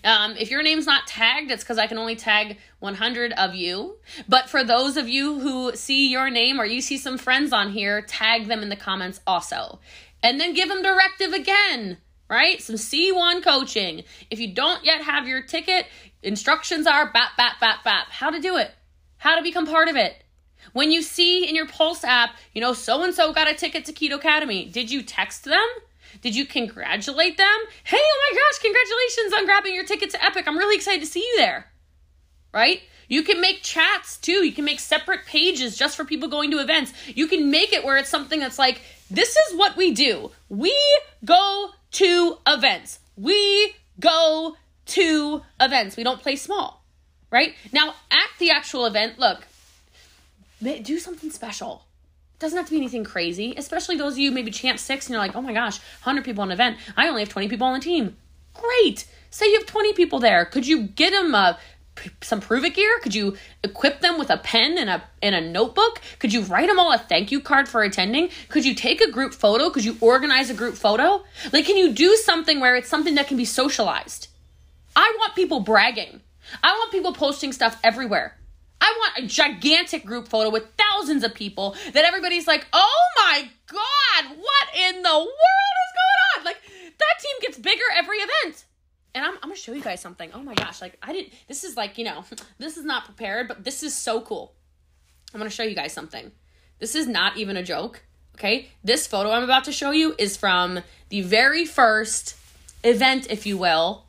um, 0.03 0.35
if 0.37 0.49
your 0.51 0.63
name's 0.63 0.85
not 0.85 1.07
tagged, 1.07 1.51
it's 1.51 1.63
because 1.63 1.77
I 1.77 1.87
can 1.87 1.97
only 1.97 2.15
tag 2.15 2.57
100 2.79 3.33
of 3.33 3.55
you. 3.55 3.97
But 4.27 4.49
for 4.49 4.63
those 4.63 4.97
of 4.97 5.07
you 5.07 5.39
who 5.39 5.75
see 5.75 6.09
your 6.09 6.29
name 6.29 6.59
or 6.59 6.65
you 6.65 6.81
see 6.81 6.97
some 6.97 7.17
friends 7.17 7.53
on 7.53 7.71
here, 7.71 8.01
tag 8.01 8.47
them 8.47 8.61
in 8.61 8.69
the 8.69 8.75
comments 8.75 9.21
also. 9.25 9.79
And 10.23 10.39
then 10.39 10.53
give 10.53 10.69
them 10.69 10.81
directive 10.81 11.33
again, 11.33 11.97
right? 12.29 12.61
Some 12.61 12.77
C1 12.77 13.43
coaching. 13.43 14.03
If 14.29 14.39
you 14.39 14.53
don't 14.53 14.83
yet 14.83 15.01
have 15.01 15.27
your 15.27 15.41
ticket, 15.41 15.85
instructions 16.23 16.87
are 16.87 17.11
bap, 17.11 17.37
bap, 17.37 17.59
bap, 17.59 17.83
bap. 17.83 18.09
How 18.09 18.29
to 18.29 18.39
do 18.39 18.57
it, 18.57 18.71
how 19.17 19.35
to 19.35 19.43
become 19.43 19.65
part 19.65 19.87
of 19.87 19.95
it. 19.95 20.23
When 20.73 20.91
you 20.91 21.01
see 21.01 21.47
in 21.47 21.55
your 21.55 21.67
Pulse 21.67 22.03
app, 22.03 22.35
you 22.53 22.61
know, 22.61 22.73
so 22.73 23.03
and 23.03 23.13
so 23.13 23.31
got 23.33 23.49
a 23.49 23.53
ticket 23.53 23.85
to 23.85 23.93
Keto 23.93 24.15
Academy, 24.15 24.65
did 24.65 24.91
you 24.91 25.03
text 25.03 25.43
them? 25.43 25.65
Did 26.21 26.35
you 26.35 26.45
congratulate 26.45 27.37
them? 27.37 27.57
Hey, 27.83 27.97
oh 27.99 28.29
my 28.31 28.37
gosh, 28.37 28.59
congratulations 28.59 29.33
on 29.33 29.45
grabbing 29.45 29.73
your 29.73 29.85
ticket 29.85 30.09
to 30.11 30.23
Epic. 30.23 30.47
I'm 30.47 30.57
really 30.57 30.75
excited 30.75 31.01
to 31.01 31.07
see 31.07 31.19
you 31.19 31.37
there. 31.37 31.67
Right? 32.53 32.81
You 33.07 33.23
can 33.23 33.41
make 33.41 33.61
chats 33.61 34.17
too. 34.17 34.45
You 34.45 34.51
can 34.51 34.65
make 34.65 34.79
separate 34.79 35.25
pages 35.25 35.77
just 35.77 35.95
for 35.95 36.05
people 36.05 36.27
going 36.27 36.51
to 36.51 36.59
events. 36.59 36.93
You 37.07 37.27
can 37.27 37.51
make 37.51 37.73
it 37.73 37.83
where 37.83 37.97
it's 37.97 38.09
something 38.09 38.39
that's 38.39 38.57
like, 38.59 38.81
this 39.11 39.35
is 39.35 39.57
what 39.57 39.77
we 39.77 39.91
do. 39.91 40.31
We 40.49 40.75
go 41.23 41.71
to 41.91 42.37
events. 42.47 42.99
We 43.15 43.75
go 43.99 44.55
to 44.87 45.41
events. 45.59 45.97
We 45.97 46.03
don't 46.03 46.21
play 46.21 46.35
small. 46.35 46.83
Right? 47.31 47.53
Now, 47.71 47.89
at 48.11 48.29
the 48.39 48.51
actual 48.51 48.85
event, 48.85 49.19
look, 49.19 49.45
do 50.61 50.97
something 50.99 51.29
special 51.31 51.84
doesn't 52.39 52.57
have 52.57 52.65
to 52.67 52.71
be 52.71 52.77
anything 52.77 53.03
crazy, 53.03 53.53
especially 53.57 53.97
those 53.97 54.13
of 54.13 54.19
you 54.19 54.31
maybe 54.31 54.51
champ 54.51 54.79
six 54.79 55.05
and 55.05 55.13
you're 55.13 55.21
like, 55.21 55.35
oh 55.35 55.41
my 55.41 55.53
gosh, 55.53 55.79
100 56.03 56.23
people 56.23 56.41
on 56.41 56.49
an 56.49 56.53
event. 56.53 56.77
I 56.97 57.07
only 57.07 57.21
have 57.21 57.29
20 57.29 57.47
people 57.47 57.67
on 57.67 57.73
the 57.73 57.79
team. 57.79 58.17
Great. 58.53 59.05
Say 59.29 59.47
you 59.47 59.57
have 59.57 59.67
20 59.67 59.93
people 59.93 60.19
there. 60.19 60.45
Could 60.45 60.67
you 60.67 60.83
get 60.83 61.11
them 61.11 61.35
uh, 61.35 61.53
a, 61.53 61.57
some 62.21 62.41
Pruvit 62.41 62.73
gear? 62.73 62.99
Could 62.99 63.15
you 63.15 63.35
equip 63.63 64.01
them 64.01 64.17
with 64.17 64.29
a 64.29 64.37
pen 64.37 64.77
and 64.77 64.89
a 64.89 65.03
and 65.21 65.35
a 65.35 65.41
notebook? 65.41 66.01
Could 66.19 66.33
you 66.33 66.41
write 66.41 66.67
them 66.67 66.79
all 66.79 66.91
a 66.91 66.97
thank 66.97 67.31
you 67.31 67.41
card 67.41 67.67
for 67.67 67.83
attending? 67.83 68.29
Could 68.49 68.65
you 68.65 68.73
take 68.73 69.01
a 69.01 69.11
group 69.11 69.33
photo? 69.33 69.69
Could 69.69 69.85
you 69.85 69.97
organize 70.01 70.49
a 70.49 70.53
group 70.53 70.75
photo? 70.75 71.23
Like, 71.51 71.65
can 71.65 71.77
you 71.77 71.93
do 71.93 72.15
something 72.15 72.59
where 72.59 72.75
it's 72.75 72.89
something 72.89 73.15
that 73.15 73.27
can 73.27 73.37
be 73.37 73.45
socialized? 73.45 74.27
I 74.95 75.13
want 75.19 75.35
people 75.35 75.59
bragging. 75.59 76.21
I 76.63 76.71
want 76.71 76.91
people 76.91 77.13
posting 77.13 77.51
stuff 77.51 77.77
everywhere. 77.83 78.37
I 78.81 78.93
want 78.97 79.25
a 79.25 79.27
gigantic 79.27 80.05
group 80.05 80.27
photo 80.27 80.49
with 80.49 80.65
thousands 80.77 81.23
of 81.23 81.33
people 81.33 81.75
that 81.93 82.05
everybody's 82.05 82.47
like, 82.47 82.67
oh 82.73 83.07
my 83.17 83.49
God, 83.67 84.37
what 84.37 84.75
in 84.89 85.01
the 85.01 85.09
world 85.09 85.27
is 85.27 85.93
going 85.95 86.39
on? 86.39 86.45
Like, 86.45 86.57
that 86.97 87.19
team 87.19 87.35
gets 87.41 87.57
bigger 87.57 87.83
every 87.95 88.17
event. 88.17 88.65
And 89.13 89.23
I'm, 89.23 89.35
I'm 89.35 89.49
gonna 89.49 89.55
show 89.55 89.71
you 89.71 89.81
guys 89.81 90.01
something. 90.01 90.29
Oh 90.33 90.43
my 90.43 90.53
gosh, 90.55 90.81
like, 90.81 90.97
I 91.01 91.13
didn't, 91.13 91.33
this 91.47 91.63
is 91.63 91.77
like, 91.77 91.97
you 91.97 92.05
know, 92.05 92.25
this 92.59 92.77
is 92.77 92.83
not 92.83 93.05
prepared, 93.05 93.47
but 93.47 93.63
this 93.63 93.81
is 93.81 93.95
so 93.95 94.21
cool. 94.21 94.53
I'm 95.33 95.39
gonna 95.39 95.49
show 95.49 95.63
you 95.63 95.75
guys 95.75 95.93
something. 95.93 96.31
This 96.79 96.95
is 96.95 97.07
not 97.07 97.37
even 97.37 97.55
a 97.55 97.63
joke, 97.63 98.03
okay? 98.35 98.69
This 98.83 99.07
photo 99.07 99.31
I'm 99.31 99.43
about 99.43 99.63
to 99.65 99.71
show 99.71 99.91
you 99.91 100.13
is 100.17 100.35
from 100.35 100.81
the 101.09 101.21
very 101.21 101.65
first 101.65 102.35
event, 102.83 103.27
if 103.29 103.45
you 103.45 103.57
will, 103.57 104.04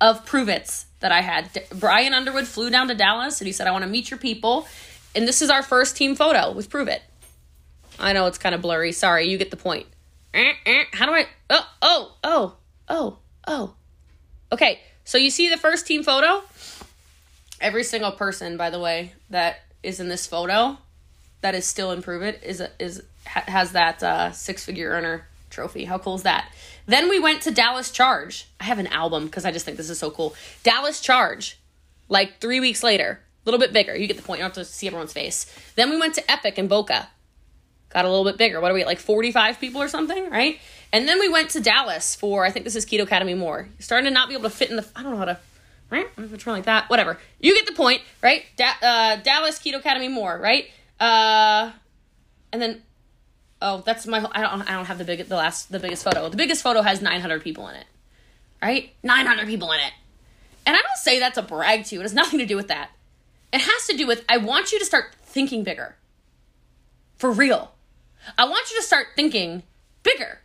of 0.00 0.24
Pruvit's 0.24 0.86
that 1.00 1.12
I 1.12 1.20
had. 1.20 1.50
Brian 1.74 2.14
Underwood 2.14 2.46
flew 2.46 2.70
down 2.70 2.88
to 2.88 2.94
Dallas 2.94 3.40
and 3.40 3.46
he 3.46 3.52
said, 3.52 3.66
I 3.66 3.70
want 3.70 3.84
to 3.84 3.90
meet 3.90 4.10
your 4.10 4.18
people. 4.18 4.66
And 5.14 5.26
this 5.26 5.42
is 5.42 5.50
our 5.50 5.62
first 5.62 5.96
team 5.96 6.14
photo 6.14 6.52
with 6.52 6.70
Pruvit. 6.70 7.00
I 7.98 8.12
know 8.12 8.26
it's 8.26 8.38
kind 8.38 8.54
of 8.54 8.60
blurry. 8.60 8.92
Sorry, 8.92 9.28
you 9.28 9.38
get 9.38 9.50
the 9.50 9.56
point. 9.56 9.86
eh, 10.34 10.52
eh. 10.66 10.84
How 10.92 11.06
do 11.06 11.12
I? 11.12 11.26
Oh, 11.48 11.66
oh, 11.80 12.12
oh, 12.22 12.56
oh, 12.88 13.18
oh. 13.46 13.74
Okay, 14.52 14.80
so 15.04 15.16
you 15.16 15.30
see 15.30 15.48
the 15.48 15.56
first 15.56 15.86
team 15.86 16.02
photo? 16.02 16.42
Every 17.60 17.84
single 17.84 18.12
person, 18.12 18.58
by 18.58 18.68
the 18.68 18.78
way, 18.78 19.14
that 19.30 19.62
is 19.82 19.98
in 20.00 20.08
this 20.08 20.26
photo 20.26 20.76
that 21.40 21.54
is 21.54 21.64
still 21.64 21.92
in 21.92 22.02
Pruvit 22.02 22.42
is 22.42 22.62
is 22.78 23.02
has 23.24 23.72
that 23.72 24.02
uh, 24.02 24.32
six 24.32 24.64
figure 24.64 24.90
earner 24.90 25.26
trophy. 25.50 25.84
How 25.84 25.98
cool 25.98 26.14
is 26.16 26.22
that? 26.22 26.50
Then 26.86 27.08
we 27.08 27.18
went 27.18 27.42
to 27.42 27.50
Dallas 27.50 27.90
Charge. 27.90 28.46
I 28.60 28.64
have 28.64 28.78
an 28.78 28.86
album 28.88 29.26
because 29.26 29.44
I 29.44 29.52
just 29.52 29.64
think 29.64 29.76
this 29.76 29.90
is 29.90 29.98
so 29.98 30.10
cool. 30.10 30.34
Dallas 30.62 31.00
Charge, 31.00 31.58
like 32.08 32.40
three 32.40 32.60
weeks 32.60 32.82
later, 32.82 33.20
a 33.20 33.48
little 33.48 33.60
bit 33.60 33.72
bigger. 33.72 33.94
You 33.96 34.06
get 34.06 34.16
the 34.16 34.22
point. 34.22 34.38
You 34.38 34.44
don't 34.44 34.56
have 34.56 34.64
to 34.66 34.70
see 34.70 34.86
everyone's 34.86 35.12
face. 35.12 35.46
Then 35.74 35.90
we 35.90 35.98
went 35.98 36.14
to 36.14 36.30
Epic 36.30 36.58
in 36.58 36.68
Boca. 36.68 37.08
Got 37.90 38.04
a 38.04 38.08
little 38.08 38.24
bit 38.24 38.36
bigger. 38.36 38.60
What 38.60 38.70
are 38.70 38.74
we 38.74 38.80
at, 38.80 38.86
like 38.86 38.98
45 38.98 39.60
people 39.60 39.80
or 39.80 39.88
something, 39.88 40.28
right? 40.30 40.58
And 40.92 41.08
then 41.08 41.20
we 41.20 41.28
went 41.28 41.50
to 41.50 41.60
Dallas 41.60 42.14
for, 42.14 42.44
I 42.44 42.50
think 42.50 42.64
this 42.64 42.76
is 42.76 42.84
Keto 42.84 43.02
Academy 43.02 43.34
more. 43.34 43.68
Starting 43.78 44.06
to 44.06 44.10
not 44.10 44.28
be 44.28 44.34
able 44.34 44.44
to 44.44 44.50
fit 44.50 44.70
in 44.70 44.76
the, 44.76 44.86
I 44.94 45.02
don't 45.02 45.12
know 45.12 45.18
how 45.18 45.24
to, 45.26 45.38
right? 45.90 46.06
What's 46.16 46.46
wrong 46.46 46.56
like 46.56 46.64
that? 46.66 46.90
Whatever. 46.90 47.18
You 47.40 47.54
get 47.54 47.66
the 47.66 47.72
point, 47.72 48.02
right? 48.22 48.44
Da- 48.56 48.78
uh, 48.82 49.16
Dallas 49.16 49.58
Keto 49.58 49.76
Academy 49.76 50.08
more, 50.08 50.36
right? 50.36 50.68
Uh, 50.98 51.70
and 52.52 52.60
then 52.62 52.82
oh, 53.62 53.82
that's 53.84 54.06
my. 54.06 54.18
I 54.32 54.42
don't. 54.42 54.62
I 54.62 54.74
don't 54.74 54.86
have 54.86 54.98
the 54.98 55.04
big. 55.04 55.26
The 55.26 55.36
last. 55.36 55.70
The 55.70 55.78
biggest 55.78 56.04
photo. 56.04 56.28
The 56.28 56.36
biggest 56.36 56.62
photo 56.62 56.82
has 56.82 57.00
900 57.02 57.42
people 57.42 57.68
in 57.68 57.76
it. 57.76 57.86
Right. 58.62 58.92
900 59.02 59.46
people 59.46 59.70
in 59.72 59.80
it. 59.80 59.92
And 60.66 60.74
I 60.74 60.80
don't 60.80 60.98
say 60.98 61.20
that 61.20 61.34
to 61.34 61.42
brag 61.42 61.84
to 61.86 61.94
you. 61.94 62.00
It 62.00 62.04
has 62.04 62.14
nothing 62.14 62.38
to 62.40 62.46
do 62.46 62.56
with 62.56 62.68
that. 62.68 62.90
It 63.52 63.60
has 63.60 63.86
to 63.88 63.96
do 63.96 64.06
with 64.06 64.24
I 64.28 64.38
want 64.38 64.72
you 64.72 64.78
to 64.78 64.84
start 64.84 65.14
thinking 65.22 65.62
bigger. 65.62 65.96
For 67.18 67.30
real. 67.30 67.72
I 68.36 68.48
want 68.48 68.70
you 68.70 68.76
to 68.76 68.82
start 68.82 69.08
thinking 69.14 69.62
bigger. 70.02 70.40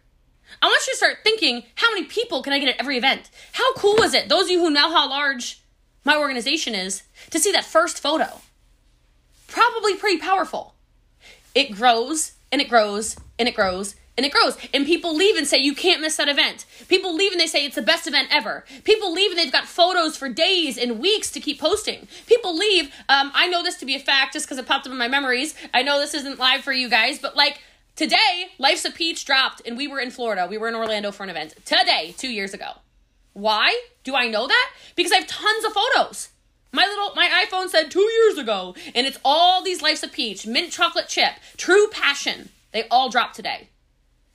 I 0.62 0.67
want 0.67 0.86
you 0.88 0.93
to 0.93 0.97
start 0.97 1.17
thinking 1.24 1.63
how 1.76 1.91
many 1.93 2.06
people 2.06 2.43
can 2.43 2.54
I 2.54 2.60
get 2.60 2.69
at 2.69 2.80
every 2.80 2.97
event? 2.97 3.30
How 3.54 3.74
cool 3.74 3.95
was 3.95 4.13
it, 4.13 4.30
those 4.30 4.45
of 4.45 4.52
you 4.52 4.60
who 4.60 4.69
know 4.69 4.91
how 4.91 5.10
large 5.10 5.62
my 6.04 6.17
organization 6.17 6.76
is, 6.76 7.04
to 7.30 7.39
see 7.39 7.52
that 7.52 7.65
first 7.65 8.00
photo? 8.00 8.41
Probably 9.47 9.95
pretty 9.95 10.19
powerful. 10.19 10.76
It 11.56 11.71
grows 11.71 12.34
and 12.51 12.61
it 12.61 12.69
grows 12.69 13.15
and 13.39 13.47
it 13.47 13.55
grows 13.55 13.95
and 14.17 14.25
it 14.25 14.31
grows. 14.31 14.57
And 14.73 14.85
people 14.85 15.15
leave 15.15 15.35
and 15.35 15.47
say, 15.47 15.57
you 15.57 15.73
can't 15.73 16.01
miss 16.01 16.17
that 16.17 16.29
event. 16.29 16.65
People 16.87 17.15
leave 17.15 17.31
and 17.31 17.39
they 17.39 17.47
say 17.47 17.65
it's 17.65 17.75
the 17.75 17.81
best 17.81 18.07
event 18.07 18.27
ever. 18.31 18.65
People 18.83 19.13
leave 19.13 19.31
and 19.31 19.39
they've 19.39 19.51
got 19.51 19.65
photos 19.65 20.17
for 20.17 20.29
days 20.29 20.77
and 20.77 20.99
weeks 20.99 21.31
to 21.31 21.39
keep 21.39 21.59
posting. 21.59 22.07
People 22.27 22.55
leave. 22.55 22.93
Um, 23.09 23.31
I 23.33 23.47
know 23.47 23.63
this 23.63 23.77
to 23.77 23.85
be 23.85 23.95
a 23.95 23.99
fact 23.99 24.33
just 24.33 24.45
because 24.45 24.57
it 24.57 24.67
popped 24.67 24.85
up 24.85 24.91
in 24.91 24.97
my 24.97 25.07
memories. 25.07 25.55
I 25.73 25.81
know 25.83 25.99
this 25.99 26.13
isn't 26.13 26.39
live 26.39 26.61
for 26.61 26.73
you 26.73 26.89
guys, 26.89 27.19
but 27.19 27.35
like 27.35 27.61
today, 27.95 28.51
Life's 28.59 28.85
a 28.85 28.91
Peach 28.91 29.25
dropped 29.25 29.61
and 29.65 29.77
we 29.77 29.87
were 29.87 29.99
in 29.99 30.11
Florida. 30.11 30.47
We 30.49 30.57
were 30.57 30.67
in 30.67 30.75
Orlando 30.75 31.11
for 31.11 31.23
an 31.23 31.29
event 31.29 31.55
today, 31.65 32.13
two 32.17 32.29
years 32.29 32.53
ago. 32.53 32.73
Why 33.33 33.79
do 34.03 34.13
I 34.13 34.27
know 34.27 34.45
that? 34.47 34.71
Because 34.95 35.13
I 35.13 35.17
have 35.17 35.27
tons 35.27 35.63
of 35.63 35.73
photos. 35.73 36.29
My 36.71 36.86
little 36.86 37.13
my 37.15 37.45
iPhone 37.45 37.69
said 37.69 37.91
two 37.91 37.99
years 37.99 38.38
ago, 38.38 38.75
and 38.95 39.05
it's 39.05 39.19
all 39.25 39.63
these 39.63 39.81
Life's 39.81 40.03
a 40.03 40.07
Peach, 40.07 40.47
mint 40.47 40.71
chocolate 40.71 41.10
chip, 41.10 41.34
true 41.57 41.88
passion. 41.89 42.49
They 42.71 42.88
all 42.89 43.10
dropped 43.10 43.36
today. 43.36 43.67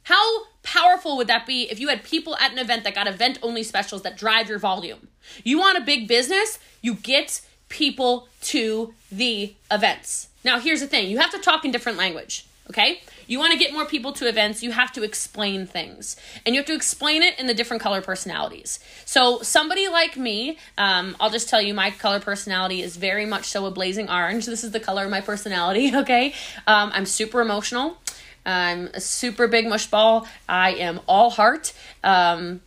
How 0.03 0.45
powerful 0.63 1.17
would 1.17 1.27
that 1.29 1.47
be 1.47 1.71
if 1.71 1.81
you 1.81 1.89
had 1.89 2.05
people 2.05 2.37
at 2.37 2.53
an 2.53 2.59
event 2.59 2.85
that 2.85 2.95
got 2.95 3.09
event 3.09 3.39
only 3.43 3.63
specials 3.63 4.03
that 4.03 4.17
drive 4.17 4.49
your 4.49 4.59
volume? 4.59 5.09
You 5.43 5.59
want 5.59 5.79
a 5.79 5.81
big 5.81 6.07
business? 6.07 6.59
You 6.83 6.95
get 6.95 7.41
people 7.69 8.29
to 8.43 8.95
the 9.11 9.55
events. 9.71 10.29
Now, 10.45 10.61
here's 10.61 10.81
the 10.81 10.87
thing 10.87 11.09
you 11.09 11.19
have 11.19 11.33
to 11.33 11.39
talk 11.39 11.65
in 11.65 11.73
different 11.73 11.99
language, 11.99 12.47
okay? 12.71 13.01
You 13.27 13.39
want 13.39 13.53
to 13.53 13.59
get 13.59 13.73
more 13.73 13.85
people 13.85 14.13
to 14.15 14.29
events, 14.29 14.63
you 14.63 14.71
have 14.73 14.93
to 14.93 15.03
explain 15.03 15.67
things. 15.67 16.17
And 16.45 16.55
you 16.55 16.61
have 16.61 16.67
to 16.67 16.75
explain 16.75 17.23
it 17.23 17.39
in 17.39 17.47
the 17.47 17.55
different 17.55 17.83
color 17.83 18.01
personalities. 18.01 18.79
So, 19.05 19.41
somebody 19.43 19.89
like 19.89 20.17
me, 20.17 20.59
um, 20.79 21.17
I'll 21.21 21.31
just 21.31 21.49
tell 21.49 21.61
you, 21.61 21.75
my 21.75 21.91
color 21.91 22.21
personality 22.21 22.83
is 22.83 22.97
very 22.97 23.27
much 23.27 23.47
so 23.47 23.67
a 23.67 23.71
blazing 23.71 24.09
orange. 24.09 24.47
This 24.47 24.65
is 24.65 24.71
the 24.71 24.81
color 24.81 25.05
of 25.05 25.11
my 25.11 25.21
personality, 25.21 25.93
okay? 25.95 26.35
Um, 26.67 26.91
I'm 26.95 27.07
super 27.07 27.41
emotional. 27.41 27.99
I'm 28.45 28.89
a 28.95 29.01
super 29.01 29.49
big 29.49 29.67
mush 29.67 29.89
ball. 29.89 30.29
I 30.49 30.75
am 30.75 31.01
all 31.09 31.31
heart 31.31 31.73
um, 32.05 32.61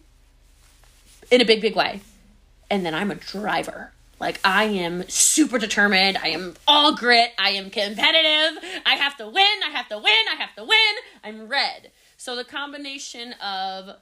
in 1.31 1.41
a 1.41 1.45
big, 1.45 1.61
big 1.61 1.75
way. 1.75 2.01
And 2.69 2.85
then 2.85 2.93
I'm 2.93 3.11
a 3.11 3.15
driver. 3.15 3.91
Like 4.19 4.39
I 4.43 4.65
am 4.65 5.07
super 5.07 5.57
determined. 5.57 6.17
I 6.17 6.29
am 6.29 6.55
all 6.67 6.95
grit. 6.95 7.31
I 7.39 7.51
am 7.51 7.69
competitive. 7.69 8.63
I 8.85 8.95
have 8.95 9.15
to 9.17 9.27
win. 9.27 9.45
I 9.65 9.69
have 9.71 9.87
to 9.89 9.97
win. 9.97 10.25
I 10.31 10.35
have 10.35 10.55
to 10.55 10.63
win. 10.63 10.95
I'm 11.23 11.47
red. 11.47 11.91
So 12.17 12.35
the 12.35 12.43
combination 12.43 13.33
of 13.33 13.95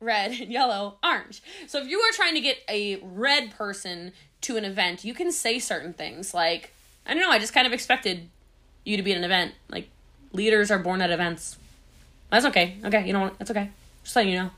red 0.00 0.32
and 0.32 0.50
yellow, 0.50 0.98
orange. 1.02 1.42
So 1.66 1.78
if 1.80 1.88
you 1.88 1.98
are 2.00 2.12
trying 2.12 2.34
to 2.34 2.40
get 2.40 2.58
a 2.68 2.96
red 3.02 3.50
person 3.50 4.12
to 4.42 4.56
an 4.56 4.64
event, 4.64 5.04
you 5.04 5.14
can 5.14 5.32
say 5.32 5.58
certain 5.58 5.92
things 5.92 6.34
like, 6.34 6.72
I 7.06 7.14
don't 7.14 7.22
know, 7.22 7.30
I 7.30 7.38
just 7.38 7.52
kind 7.52 7.66
of 7.66 7.72
expected 7.72 8.28
you 8.84 8.96
to 8.96 9.02
be 9.02 9.12
at 9.12 9.18
an 9.18 9.24
event. 9.24 9.52
Like 9.68 9.88
leaders 10.32 10.70
are 10.70 10.78
born 10.78 11.00
at 11.00 11.10
events. 11.10 11.56
That's 12.30 12.46
okay. 12.46 12.76
Okay, 12.84 13.06
you 13.06 13.12
know 13.12 13.20
what? 13.20 13.38
That's 13.38 13.50
okay. 13.50 13.70
Just 14.04 14.16
letting 14.16 14.32
you 14.32 14.38
know. 14.38 14.50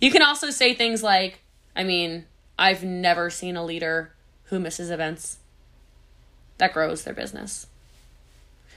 You 0.00 0.10
can 0.10 0.22
also 0.22 0.50
say 0.50 0.74
things 0.74 1.02
like, 1.02 1.40
I 1.76 1.84
mean, 1.84 2.24
I've 2.60 2.84
never 2.84 3.30
seen 3.30 3.56
a 3.56 3.64
leader 3.64 4.12
who 4.44 4.60
misses 4.60 4.90
events. 4.90 5.38
That 6.58 6.74
grows 6.74 7.04
their 7.04 7.14
business. 7.14 7.66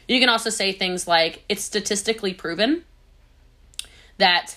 You 0.07 0.21
can 0.21 0.29
also 0.29 0.49
say 0.49 0.71
things 0.71 1.05
like 1.05 1.43
it's 1.49 1.63
statistically 1.63 2.33
proven 2.33 2.85
that 4.17 4.55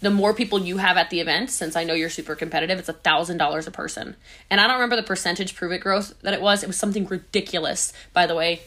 the 0.00 0.10
more 0.10 0.32
people 0.32 0.58
you 0.58 0.78
have 0.78 0.96
at 0.96 1.10
the 1.10 1.20
event, 1.20 1.50
since 1.50 1.76
I 1.76 1.84
know 1.84 1.92
you're 1.92 2.08
super 2.08 2.34
competitive, 2.34 2.78
it's 2.78 2.88
a 2.88 2.94
thousand 2.94 3.36
dollars 3.36 3.66
a 3.66 3.70
person. 3.70 4.16
And 4.50 4.58
I 4.58 4.66
don't 4.66 4.76
remember 4.76 4.96
the 4.96 5.02
percentage 5.02 5.54
Pruvit 5.54 5.80
growth 5.80 6.14
that 6.22 6.32
it 6.32 6.40
was. 6.40 6.62
It 6.62 6.66
was 6.66 6.78
something 6.78 7.06
ridiculous, 7.06 7.92
by 8.14 8.26
the 8.26 8.34
way. 8.34 8.62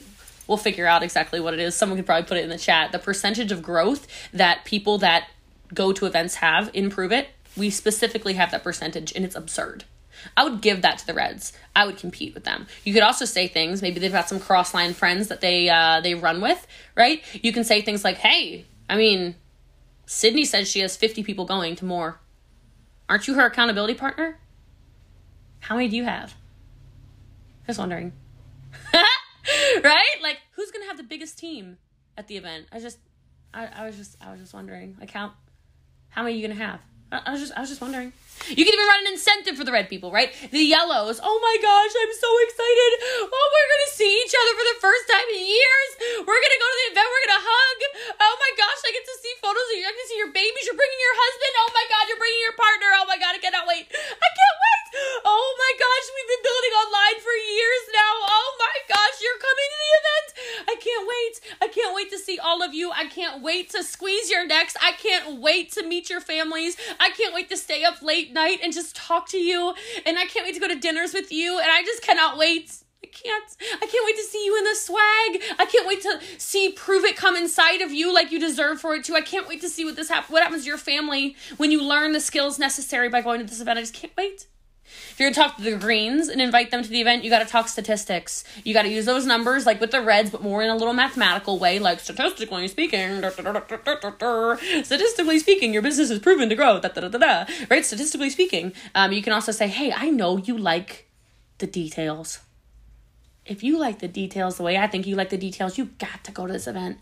We'll 0.48 0.58
figure 0.58 0.86
out 0.86 1.02
exactly 1.02 1.40
what 1.40 1.56
it 1.56 1.60
is. 1.60 1.74
Someone 1.74 1.98
could 1.98 2.06
probably 2.06 2.28
put 2.28 2.38
it 2.38 2.44
in 2.44 2.52
the 2.52 2.60
chat. 2.60 2.92
The 2.92 3.00
percentage 3.00 3.52
of 3.52 3.64
growth 3.64 4.06
that 4.32 4.66
people 4.66 5.00
that 5.00 5.30
go 5.74 5.92
to 5.94 6.06
events 6.06 6.36
have 6.36 6.70
in 6.74 6.92
Pruvit, 6.92 7.26
we 7.58 7.72
specifically 7.72 8.34
have 8.34 8.52
that 8.52 8.64
percentage, 8.64 9.12
and 9.16 9.26
it's 9.26 9.36
absurd. 9.36 9.86
I 10.36 10.44
would 10.44 10.62
give 10.62 10.82
that 10.82 10.98
to 11.00 11.08
the 11.08 11.14
Reds. 11.14 11.54
I 11.76 11.86
would 11.86 11.98
compete 11.98 12.34
with 12.34 12.44
them. 12.44 12.68
You 12.84 12.94
could 12.94 13.04
also 13.04 13.26
say 13.26 13.48
things. 13.48 13.82
Maybe 13.82 14.00
they've 14.00 14.12
got 14.12 14.30
some 14.30 14.40
cross 14.40 14.74
line 14.74 14.94
friends 14.94 15.28
that 15.28 15.42
they 15.42 15.70
uh, 15.70 16.02
they 16.02 16.16
run 16.16 16.42
with, 16.42 16.66
right? 16.96 17.22
You 17.44 17.52
can 17.52 17.64
say 17.64 17.82
things 17.82 18.04
like, 18.04 18.18
"Hey, 18.18 18.66
I 18.90 18.98
mean, 18.98 19.36
Sydney 20.06 20.46
says 20.46 20.70
she 20.70 20.80
has 20.80 20.96
fifty 20.96 21.24
people 21.24 21.46
going 21.46 21.76
to 21.78 21.86
more. 21.86 22.20
Aren't 23.08 23.28
you 23.28 23.36
her 23.36 23.46
accountability 23.46 23.94
partner? 23.94 24.40
How 25.60 25.76
many 25.76 25.88
do 25.88 25.96
you 25.96 26.04
have? 26.04 26.36
Just 27.68 27.80
wondering, 27.80 28.14
right? 28.94 30.16
Like, 30.22 30.38
who's 30.56 30.72
gonna 30.72 30.86
have 30.86 30.98
the 30.98 31.04
biggest 31.04 31.40
team 31.40 31.78
at 32.18 32.28
the 32.28 32.38
event? 32.38 32.68
I 32.72 32.80
just, 32.80 33.00
I, 33.54 33.66
I 33.68 33.86
was 33.86 33.98
just, 33.98 34.16
I 34.22 34.32
was 34.32 34.40
just 34.40 34.54
wondering, 34.54 34.96
like 35.00 35.10
how, 35.10 35.34
how 36.10 36.22
many 36.22 36.36
are 36.36 36.38
you 36.38 36.48
gonna 36.48 36.60
have? 36.60 36.82
I, 37.16 37.22
I 37.26 37.32
was 37.32 37.42
just, 37.42 37.54
I 37.56 37.62
was 37.64 37.70
just 37.72 37.82
wondering. 37.82 38.12
You 38.46 38.62
can 38.62 38.76
even 38.76 38.86
run 38.86 39.02
an 39.08 39.16
incentive 39.16 39.56
for 39.58 39.66
the 39.66 39.74
red 39.74 39.90
people, 39.90 40.12
right? 40.12 40.30
The 40.52 40.62
yellows. 40.62 41.18
Oh 41.24 41.38
my 41.40 41.56
gosh, 41.58 41.94
I'm 41.98 42.14
so 42.14 42.30
excited. 42.46 42.92
Oh, 43.32 43.46
we're 43.50 43.70
going 43.72 43.86
to 43.90 43.94
see 43.96 44.12
each 44.22 44.36
other 44.36 44.54
for 44.54 44.66
the 44.70 44.78
first 44.84 45.04
time 45.10 45.28
in 45.34 45.42
years. 45.42 45.90
We're 46.22 46.42
going 46.44 46.54
to 46.54 46.62
go 46.62 46.68
to 46.70 46.78
the 46.78 46.88
event. 46.94 47.08
We're 47.10 47.24
going 47.26 47.38
to 47.40 47.46
hug. 47.48 47.78
Oh 48.22 48.36
my 48.38 48.52
gosh, 48.60 48.80
I 48.86 48.92
get 48.94 49.08
to 49.08 49.16
see 49.18 49.34
photos 49.42 49.66
of 49.72 49.76
you. 49.80 49.86
I 49.88 49.92
get 49.96 50.04
to 50.04 50.10
see 50.12 50.20
your 50.22 50.34
babies. 50.36 50.64
You're 50.68 50.78
bringing 50.78 51.02
your 51.02 51.18
husband. 51.18 51.54
Oh 51.64 51.72
my 51.74 51.86
God, 51.90 52.04
you're 52.12 52.22
bringing 52.22 52.44
your 52.44 52.58
partner. 52.60 52.90
Oh 53.02 53.08
my 53.10 53.18
God, 53.18 53.34
I 53.34 53.42
cannot 53.42 53.66
wait. 53.66 53.88
I. 53.90 54.28
Oh 55.26 55.48
my 55.58 55.74
gosh, 55.76 56.08
we've 56.16 56.32
been 56.32 56.46
building 56.46 56.74
online 56.80 57.20
for 57.22 57.36
years 57.36 57.84
now. 57.92 58.14
Oh 58.32 58.50
my 58.60 58.76
gosh, 58.88 59.18
you're 59.22 59.42
coming 59.42 59.70
to 59.72 59.80
the 59.84 59.92
event. 60.00 60.28
I 60.70 60.76
can't 60.80 61.08
wait. 61.08 61.36
I 61.62 61.68
can't 61.68 61.96
wait 61.96 62.12
to 62.12 62.18
see 62.18 62.40
all 62.40 62.64
of 62.64 62.74
you. 62.74 62.92
I 62.92 63.06
can't 63.06 63.42
wait 63.42 63.70
to 63.72 63.84
squeeze 63.84 64.30
your 64.30 64.46
necks. 64.46 64.76
I 64.82 64.94
can't 64.94 65.42
wait 65.42 65.72
to 65.74 65.86
meet 65.86 66.10
your 66.10 66.22
families. 66.22 66.78
I 67.00 67.10
can't 67.10 67.34
wait 67.34 67.50
to 67.50 67.58
stay 67.58 67.84
up 67.84 68.02
late 68.02 68.34
night 68.34 68.60
and 68.64 68.74
just 68.74 68.96
talk 68.96 69.28
to 69.30 69.38
you. 69.38 69.74
And 70.06 70.18
I 70.18 70.26
can't 70.26 70.46
wait 70.46 70.54
to 70.56 70.62
go 70.62 70.68
to 70.68 70.76
dinners 70.76 71.14
with 71.14 71.32
you. 71.32 71.60
And 71.60 71.70
I 71.70 71.84
just 71.84 72.02
cannot 72.02 72.38
wait. 72.38 72.78
I 73.04 73.08
can't. 73.08 73.58
I 73.62 73.86
can't 73.86 74.06
wait 74.06 74.16
to 74.18 74.24
see 74.24 74.46
you 74.46 74.58
in 74.58 74.64
the 74.64 74.76
swag. 74.76 75.60
I 75.60 75.66
can't 75.66 75.88
wait 75.88 76.02
to 76.04 76.20
see 76.38 76.74
Pruvit 76.74 77.16
come 77.16 77.36
inside 77.36 77.82
of 77.82 77.92
you 77.92 78.14
like 78.14 78.32
you 78.32 78.40
deserve 78.40 78.82
for 78.82 78.96
it 78.96 79.04
to. 79.06 79.16
I 79.16 79.22
can't 79.22 79.48
wait 79.48 79.62
to 79.62 79.70
see 79.70 79.86
what 79.86 79.96
this 79.96 80.10
happen. 80.10 80.34
What 80.34 80.44
happens 80.44 80.64
to 80.64 80.68
your 80.68 80.78
family 80.78 81.36
when 81.58 81.72
you 81.72 81.84
learn 81.84 82.14
the 82.14 82.20
skills 82.20 82.58
necessary 82.58 83.10
by 83.10 83.22
going 83.22 83.40
to 83.40 83.46
this 83.46 83.62
event. 83.62 83.78
I 83.78 83.82
just 83.84 83.94
can't 83.94 84.16
wait. 84.18 84.48
If 85.16 85.22
you're 85.22 85.32
gonna 85.32 85.48
talk 85.48 85.56
to 85.56 85.64
the 85.64 85.78
greens 85.78 86.28
and 86.28 86.42
invite 86.42 86.72
them 86.72 86.84
to 86.84 86.90
the 86.90 87.00
event, 87.00 87.24
you 87.24 87.30
gotta 87.30 87.46
talk 87.46 87.70
statistics. 87.70 88.44
You 88.66 88.74
gotta 88.74 88.90
use 88.90 89.06
those 89.06 89.26
numbers 89.26 89.66
like 89.66 89.80
with 89.80 89.92
the 89.92 90.02
reds, 90.02 90.30
but 90.30 90.44
more 90.44 90.62
in 90.62 90.70
a 90.70 90.76
little 90.76 90.92
mathematical 90.92 91.58
way, 91.58 91.80
like 91.80 92.02
statistically 92.02 92.68
speaking. 92.68 93.22
statistically 94.84 95.40
speaking, 95.40 95.72
your 95.72 95.82
business 95.82 96.10
is 96.10 96.20
proven 96.20 96.50
to 96.50 96.56
grow. 96.56 96.82
right? 97.70 97.86
Statistically 97.86 98.30
speaking, 98.30 98.74
um, 98.94 99.14
you 99.14 99.24
can 99.24 99.32
also 99.32 99.54
say, 99.54 99.70
"Hey, 99.70 99.94
I 99.94 100.10
know 100.10 100.36
you 100.36 100.58
like 100.58 101.08
the 101.60 101.68
details. 101.68 102.40
If 103.46 103.64
you 103.64 103.80
like 103.80 104.00
the 104.00 104.10
details 104.10 104.58
the 104.58 104.64
way 104.64 104.78
I 104.78 104.88
think 104.88 105.08
you 105.08 105.16
like 105.16 105.30
the 105.30 105.38
details, 105.38 105.78
you 105.78 105.92
got 105.98 106.26
to 106.26 106.34
go 106.34 106.46
to 106.46 106.52
this 106.52 106.68
event. 106.68 106.98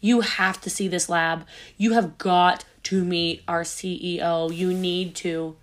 You 0.00 0.20
have 0.20 0.60
to 0.60 0.70
see 0.70 0.86
this 0.86 1.08
lab. 1.08 1.44
You 1.76 1.94
have 1.94 2.16
got 2.16 2.64
to 2.84 3.04
meet 3.04 3.42
our 3.48 3.62
CEO. 3.62 4.54
You 4.54 4.72
need 4.72 5.16
to. 5.16 5.56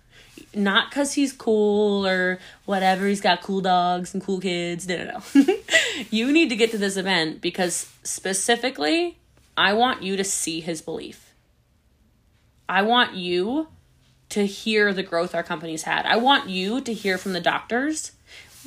Not 0.56 0.90
because 0.90 1.14
he's 1.14 1.32
cool 1.32 2.06
or 2.06 2.38
whatever, 2.64 3.06
he's 3.06 3.20
got 3.20 3.42
cool 3.42 3.60
dogs 3.60 4.14
and 4.14 4.22
cool 4.22 4.40
kids. 4.40 4.88
No, 4.88 5.04
no, 5.04 5.22
no. 5.34 5.54
you 6.10 6.32
need 6.32 6.48
to 6.50 6.56
get 6.56 6.70
to 6.72 6.78
this 6.78 6.96
event 6.96 7.40
because 7.40 7.90
specifically, 8.02 9.18
I 9.56 9.72
want 9.72 10.02
you 10.02 10.16
to 10.16 10.24
see 10.24 10.60
his 10.60 10.82
belief. 10.82 11.32
I 12.68 12.82
want 12.82 13.14
you 13.14 13.68
to 14.30 14.46
hear 14.46 14.92
the 14.92 15.02
growth 15.02 15.34
our 15.34 15.42
company's 15.42 15.82
had. 15.82 16.06
I 16.06 16.16
want 16.16 16.48
you 16.48 16.80
to 16.80 16.92
hear 16.92 17.18
from 17.18 17.34
the 17.34 17.40
doctors 17.40 18.12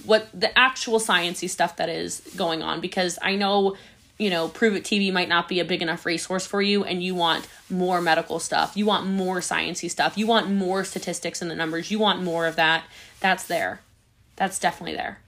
what 0.06 0.28
the 0.34 0.58
actual 0.58 1.00
sciencey 1.00 1.50
stuff 1.50 1.76
that 1.78 1.90
is 1.90 2.22
going 2.36 2.62
on 2.62 2.80
because 2.80 3.18
I 3.22 3.36
know 3.36 3.76
you 4.18 4.30
know, 4.30 4.48
Pruvit 4.48 4.84
TV 4.84 5.12
might 5.14 5.30
not 5.30 5.48
be 5.48 5.60
a 5.60 5.66
big 5.66 5.82
enough 5.82 6.06
resource 6.06 6.46
for 6.46 6.62
you 6.62 6.84
and 6.84 7.04
you 7.04 7.14
want 7.14 7.48
more 7.70 8.02
medical 8.02 8.40
stuff. 8.40 8.76
You 8.76 8.86
want 8.86 9.08
more 9.08 9.40
sciencey 9.40 9.90
stuff. 9.90 10.18
You 10.18 10.26
want 10.26 10.50
more 10.50 10.84
statistics 10.84 11.42
and 11.42 11.52
the 11.52 11.56
numbers. 11.56 11.92
You 11.92 12.00
want 12.00 12.24
more 12.24 12.48
of 12.48 12.56
that. 12.56 12.86
That's 13.20 13.46
there. 13.46 13.82
That's 14.36 14.60
definitely 14.60 14.96
there. 14.96 15.20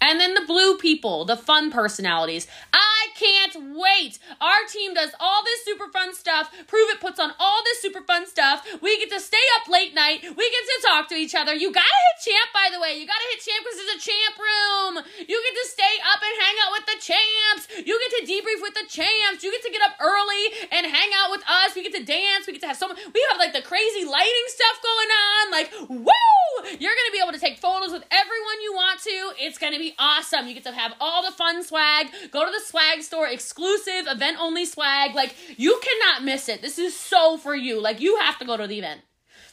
And 0.00 0.20
then 0.20 0.34
the 0.34 0.46
blue 0.46 0.76
people, 0.78 1.24
the 1.24 1.36
fun 1.36 1.70
personalities. 1.70 2.46
I 2.72 3.08
can't 3.18 3.74
wait. 3.74 4.18
Our 4.40 4.62
team 4.70 4.94
does 4.94 5.10
all 5.18 5.42
this 5.44 5.64
super 5.64 5.90
fun 5.90 6.14
stuff. 6.14 6.50
Pruvit 6.66 7.00
puts 7.00 7.18
on 7.18 7.32
all 7.38 7.62
this 7.64 7.82
super 7.82 8.02
fun 8.02 8.26
stuff. 8.26 8.66
We 8.80 8.98
get 8.98 9.10
to 9.10 9.20
stay 9.20 9.42
up 9.58 9.68
late 9.68 9.94
night. 9.94 10.22
We 10.22 10.44
get 10.50 10.64
to 10.64 10.78
talk 10.86 11.08
to 11.08 11.16
each 11.16 11.34
other. 11.34 11.54
You 11.54 11.72
gotta 11.72 11.98
hit 12.06 12.30
champ, 12.30 12.50
by 12.54 12.70
the 12.72 12.80
way. 12.80 12.94
You 12.94 13.06
gotta 13.06 13.26
hit 13.34 13.42
champ 13.42 13.64
because 13.66 13.78
it's 13.82 13.94
a 13.98 14.02
champ 14.06 14.34
room. 14.38 14.92
You 15.18 15.36
get 15.36 15.54
to 15.58 15.66
stay 15.66 15.94
up 16.06 16.20
and 16.22 16.34
hang 16.46 16.56
out 16.62 16.72
with 16.78 16.86
the 16.86 16.98
champs. 17.02 17.62
You 17.82 17.94
get 17.98 18.10
to 18.18 18.22
debrief 18.30 18.60
with 18.62 18.74
the 18.74 18.86
champs. 18.86 19.42
You 19.42 19.50
get 19.50 19.66
to 19.66 19.72
get 19.74 19.82
up 19.82 19.98
early 19.98 20.44
and 20.70 20.86
hang 20.86 21.10
out 21.18 21.34
with 21.34 21.42
us. 21.42 21.74
We 21.74 21.82
get 21.82 21.94
to 21.98 22.04
dance. 22.04 22.46
We 22.46 22.54
get 22.54 22.62
to 22.62 22.70
have 22.70 22.78
some. 22.78 22.94
We 22.94 23.20
have 23.30 23.38
like 23.38 23.52
the 23.52 23.62
crazy 23.62 24.06
lighting 24.06 24.48
stuff 24.48 24.76
going 24.78 25.10
on. 25.10 25.42
Like, 25.50 25.68
woo! 25.90 26.70
You're 26.78 26.94
gonna 26.94 27.14
be 27.14 27.22
able 27.22 27.32
to 27.32 27.42
take 27.42 27.58
photos 27.58 27.90
with 27.90 28.04
everyone 28.10 28.58
you 28.62 28.72
want 28.74 29.00
to. 29.02 29.16
It's 29.38 29.58
gonna 29.58 29.78
be 29.78 29.87
awesome. 29.98 30.46
You 30.46 30.54
get 30.54 30.64
to 30.64 30.72
have 30.72 30.94
all 31.00 31.24
the 31.24 31.30
fun 31.30 31.62
swag. 31.64 32.08
Go 32.30 32.44
to 32.44 32.50
the 32.50 32.64
swag 32.64 33.02
store, 33.02 33.26
exclusive, 33.26 34.06
event 34.06 34.38
only 34.40 34.64
swag. 34.64 35.14
Like, 35.14 35.34
you 35.56 35.80
cannot 35.82 36.24
miss 36.24 36.48
it. 36.48 36.62
This 36.62 36.78
is 36.78 36.98
so 36.98 37.36
for 37.36 37.54
you. 37.54 37.80
Like, 37.80 38.00
you 38.00 38.18
have 38.18 38.38
to 38.38 38.44
go 38.44 38.56
to 38.56 38.66
the 38.66 38.78
event. 38.78 39.02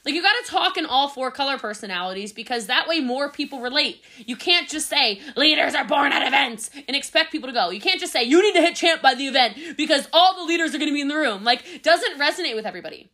Like, 0.05 0.13
you 0.13 0.21
gotta 0.21 0.45
talk 0.45 0.77
in 0.77 0.85
all 0.85 1.07
four 1.07 1.31
color 1.31 1.57
personalities 1.57 2.31
because 2.31 2.67
that 2.67 2.87
way 2.87 2.99
more 2.99 3.31
people 3.31 3.59
relate. 3.59 4.03
You 4.17 4.35
can't 4.35 4.69
just 4.69 4.87
say, 4.87 5.19
leaders 5.35 5.73
are 5.73 5.83
born 5.83 6.11
at 6.11 6.27
events 6.27 6.69
and 6.87 6.95
expect 6.95 7.31
people 7.31 7.49
to 7.49 7.53
go. 7.53 7.71
You 7.71 7.81
can't 7.81 7.99
just 7.99 8.13
say, 8.13 8.23
you 8.23 8.39
need 8.41 8.53
to 8.53 8.61
hit 8.61 8.75
champ 8.75 9.01
by 9.01 9.15
the 9.15 9.25
event 9.25 9.57
because 9.77 10.07
all 10.13 10.35
the 10.35 10.43
leaders 10.43 10.75
are 10.75 10.77
gonna 10.77 10.91
be 10.91 11.01
in 11.01 11.07
the 11.07 11.15
room. 11.15 11.43
Like, 11.43 11.81
doesn't 11.81 12.19
resonate 12.19 12.55
with 12.55 12.67
everybody. 12.67 13.09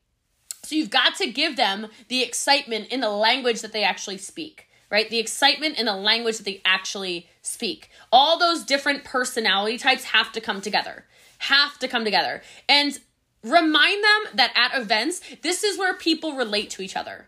So 0.64 0.76
you've 0.76 0.90
got 0.90 1.16
to 1.16 1.32
give 1.32 1.56
them 1.56 1.88
the 2.10 2.24
excitement 2.24 2.90
in 2.90 3.00
the 3.00 3.10
language 3.10 3.62
that 3.62 3.72
they 3.72 3.84
actually 3.84 4.18
speak 4.18 4.68
right? 4.91 5.10
The 5.10 5.19
excitement 5.19 5.80
and 5.80 5.88
the 5.88 5.95
language 5.95 6.38
that 6.38 6.43
they 6.43 6.62
actually 6.65 7.27
speak. 7.41 7.89
All 8.12 8.38
those 8.38 8.63
different 8.63 9.04
personality 9.04 9.77
types 9.77 10.04
have 10.04 10.32
to 10.34 10.41
come 10.41 10.62
together. 10.62 11.06
Have 11.39 11.80
to 11.80 11.88
come 11.88 12.04
together. 12.04 12.43
And 12.69 12.99
remind 13.41 14.04
them 14.04 14.36
that 14.36 14.54
at 14.56 14.80
events, 14.80 15.21
this 15.41 15.63
is 15.63 15.80
where 15.80 15.95
people 15.95 16.36
relate 16.36 16.69
to 16.71 16.84
each 16.84 16.95
other. 16.95 17.27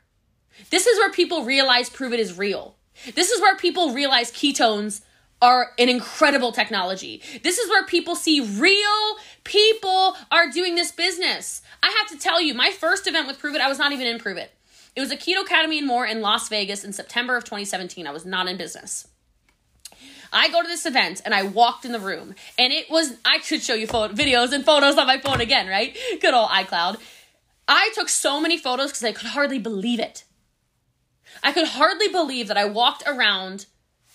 This 0.70 0.86
is 0.86 1.00
where 1.00 1.12
people 1.12 1.46
realize 1.46 1.90
Pruvit 1.90 2.20
is 2.20 2.38
real. 2.38 2.76
This 3.16 3.32
is 3.32 3.42
where 3.42 3.58
people 3.58 3.94
realize 3.94 4.32
ketones 4.32 5.02
are 5.42 5.72
an 5.78 5.90
incredible 5.90 6.52
technology. 6.52 7.22
This 7.44 7.58
is 7.58 7.70
where 7.70 7.86
people 7.86 8.16
see 8.16 8.40
real 8.40 9.18
people 9.44 10.16
are 10.32 10.50
doing 10.50 10.76
this 10.76 10.92
business. 10.92 11.62
I 11.82 11.94
have 12.00 12.18
to 12.18 12.24
tell 12.24 12.40
you, 12.40 12.54
my 12.54 12.72
first 12.72 13.08
event 13.08 13.28
with 13.28 13.42
Pruvit, 13.42 13.60
I 13.60 13.68
was 13.68 13.78
not 13.78 13.92
even 13.92 14.08
in 14.08 14.20
Pruvit. 14.20 14.48
It 14.96 15.02
was 15.02 15.12
a 15.12 15.18
Keto 15.18 15.42
Academy 15.42 15.80
and 15.80 15.88
more 15.88 16.06
in 16.06 16.22
Las 16.22 16.50
Vegas 16.50 16.84
in 16.84 16.94
September 16.94 17.36
of 17.36 17.44
2017. 17.44 18.06
I 18.06 18.12
was 18.12 18.26
not 18.26 18.48
in 18.48 18.58
business. 18.58 19.08
I 20.32 20.50
go 20.50 20.62
to 20.62 20.68
this 20.68 20.86
event 20.86 21.22
and 21.26 21.34
I 21.34 21.44
walked 21.44 21.86
in 21.86 21.92
the 21.92 22.00
room 22.00 22.34
and 22.58 22.74
it 22.74 22.90
was 22.90 23.18
I 23.24 23.38
could 23.40 23.62
show 23.62 23.76
you 23.76 23.86
photo, 23.86 24.14
videos 24.14 24.52
and 24.52 24.66
photos 24.66 24.98
on 24.98 25.06
my 25.06 25.20
phone 25.20 25.42
again, 25.42 25.68
right? 25.68 25.96
Good 26.22 26.34
old 26.34 26.50
iCloud. 26.50 26.98
I 27.68 27.92
took 27.94 28.10
so 28.10 28.42
many 28.42 28.58
photos 28.58 28.90
because 28.90 29.04
I 29.04 29.12
could 29.12 29.28
hardly 29.28 29.60
believe 29.60 30.00
it. 30.00 30.24
I 31.44 31.52
could 31.52 31.68
hardly 31.68 32.08
believe 32.08 32.48
that 32.48 32.58
I 32.58 32.66
walked 32.66 33.04
around 33.06 33.68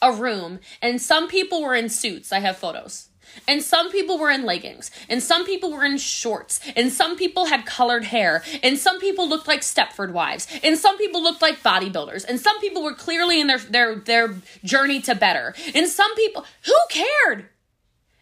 a 0.03 0.13
room 0.13 0.59
and 0.83 1.01
some 1.01 1.29
people 1.29 1.63
were 1.63 1.75
in 1.75 1.89
suits. 1.89 2.33
I 2.33 2.41
have 2.41 2.57
photos. 2.57 3.08
And 3.47 3.63
some 3.63 3.91
people 3.91 4.19
were 4.19 4.31
in 4.31 4.45
leggings, 4.45 4.91
and 5.09 5.23
some 5.23 5.47
people 5.47 5.73
were 5.73 5.85
in 5.85 5.99
shorts, 5.99 6.61
and 6.77 6.93
some 6.93 7.17
people 7.17 7.47
had 7.47 7.67
colored 7.67 8.05
hair, 8.05 8.43
and 8.63 8.79
some 8.79 8.99
people 9.01 9.29
looked 9.29 9.49
like 9.49 9.61
Stepford 9.61 10.13
wives, 10.13 10.47
and 10.63 10.77
some 10.77 10.99
people 10.99 11.23
looked 11.23 11.43
like 11.43 11.63
bodybuilders, 11.63 12.25
and 12.29 12.41
some 12.41 12.59
people 12.61 12.83
were 12.83 12.95
clearly 12.95 13.41
in 13.41 13.47
their 13.47 13.59
their 13.59 13.95
their 13.97 14.35
journey 14.65 15.01
to 15.03 15.15
better. 15.15 15.55
And 15.75 15.87
some 15.89 16.15
people 16.15 16.45
who 16.65 16.75
cared? 16.91 17.49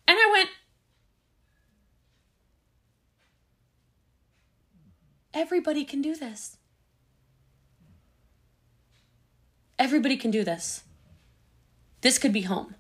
And 0.09 0.17
I 0.19 0.31
went 0.33 0.51
Everybody 5.37 5.85
can 5.85 6.01
do 6.01 6.17
this. 6.17 6.57
Everybody 9.79 10.17
can 10.17 10.31
do 10.31 10.43
this. 10.43 10.83
This 12.01 12.19
could 12.19 12.33
be 12.33 12.43
home. 12.43 12.75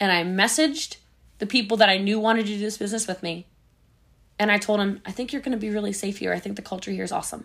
And 0.00 0.10
I 0.10 0.24
messaged 0.24 0.96
the 1.38 1.46
people 1.46 1.76
that 1.78 1.88
I 1.88 1.98
knew 1.98 2.18
wanted 2.18 2.46
to 2.46 2.52
do 2.52 2.58
this 2.58 2.78
business 2.78 3.06
with 3.06 3.22
me. 3.22 3.46
And 4.38 4.52
I 4.52 4.58
told 4.58 4.80
them, 4.80 5.00
I 5.04 5.12
think 5.12 5.32
you're 5.32 5.42
going 5.42 5.56
to 5.56 5.58
be 5.58 5.70
really 5.70 5.92
safe 5.92 6.18
here. 6.18 6.32
I 6.32 6.38
think 6.38 6.56
the 6.56 6.62
culture 6.62 6.90
here 6.90 7.04
is 7.04 7.12
awesome. 7.12 7.44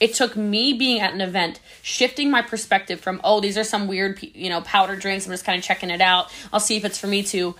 It 0.00 0.14
took 0.14 0.36
me 0.36 0.74
being 0.74 1.00
at 1.00 1.14
an 1.14 1.20
event, 1.20 1.60
shifting 1.82 2.30
my 2.30 2.42
perspective 2.42 3.00
from, 3.00 3.20
oh, 3.24 3.40
these 3.40 3.58
are 3.58 3.64
some 3.64 3.88
weird, 3.88 4.22
you 4.22 4.48
know, 4.48 4.60
powder 4.60 4.96
drinks. 4.96 5.26
I'm 5.26 5.32
just 5.32 5.44
kind 5.44 5.58
of 5.58 5.64
checking 5.64 5.90
it 5.90 6.00
out. 6.00 6.32
I'll 6.52 6.60
see 6.60 6.76
if 6.76 6.84
it's 6.84 6.98
for 6.98 7.06
me 7.06 7.22
to, 7.24 7.56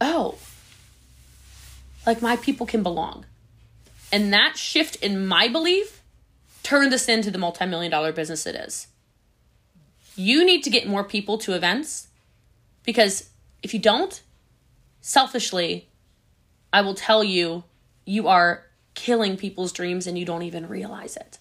oh, 0.00 0.38
like 2.04 2.20
my 2.20 2.36
people 2.36 2.66
can 2.66 2.82
belong. 2.82 3.24
And 4.12 4.32
that 4.32 4.56
shift 4.56 4.96
in 4.96 5.26
my 5.26 5.48
belief 5.48 6.02
turned 6.62 6.92
this 6.92 7.08
into 7.08 7.30
the 7.30 7.38
multi 7.38 7.66
million 7.66 7.90
dollar 7.90 8.12
business 8.12 8.46
it 8.46 8.54
is. 8.54 8.88
You 10.16 10.44
need 10.44 10.64
to 10.64 10.70
get 10.70 10.88
more 10.88 11.04
people 11.04 11.38
to 11.38 11.52
events 11.52 12.08
because 12.82 13.30
if 13.62 13.74
you 13.74 13.80
don't, 13.80 14.22
selfishly, 15.00 15.88
I 16.72 16.80
will 16.80 16.94
tell 16.94 17.22
you, 17.22 17.64
you 18.04 18.28
are 18.28 18.64
killing 18.94 19.36
people's 19.36 19.72
dreams 19.72 20.06
and 20.06 20.18
you 20.18 20.24
don't 20.24 20.42
even 20.42 20.68
realize 20.68 21.16
it. 21.16 21.38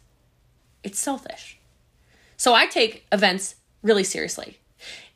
It's 0.83 0.99
selfish. 0.99 1.57
So 2.37 2.53
I 2.53 2.67
take 2.67 3.05
events 3.11 3.55
really 3.81 4.03
seriously. 4.03 4.59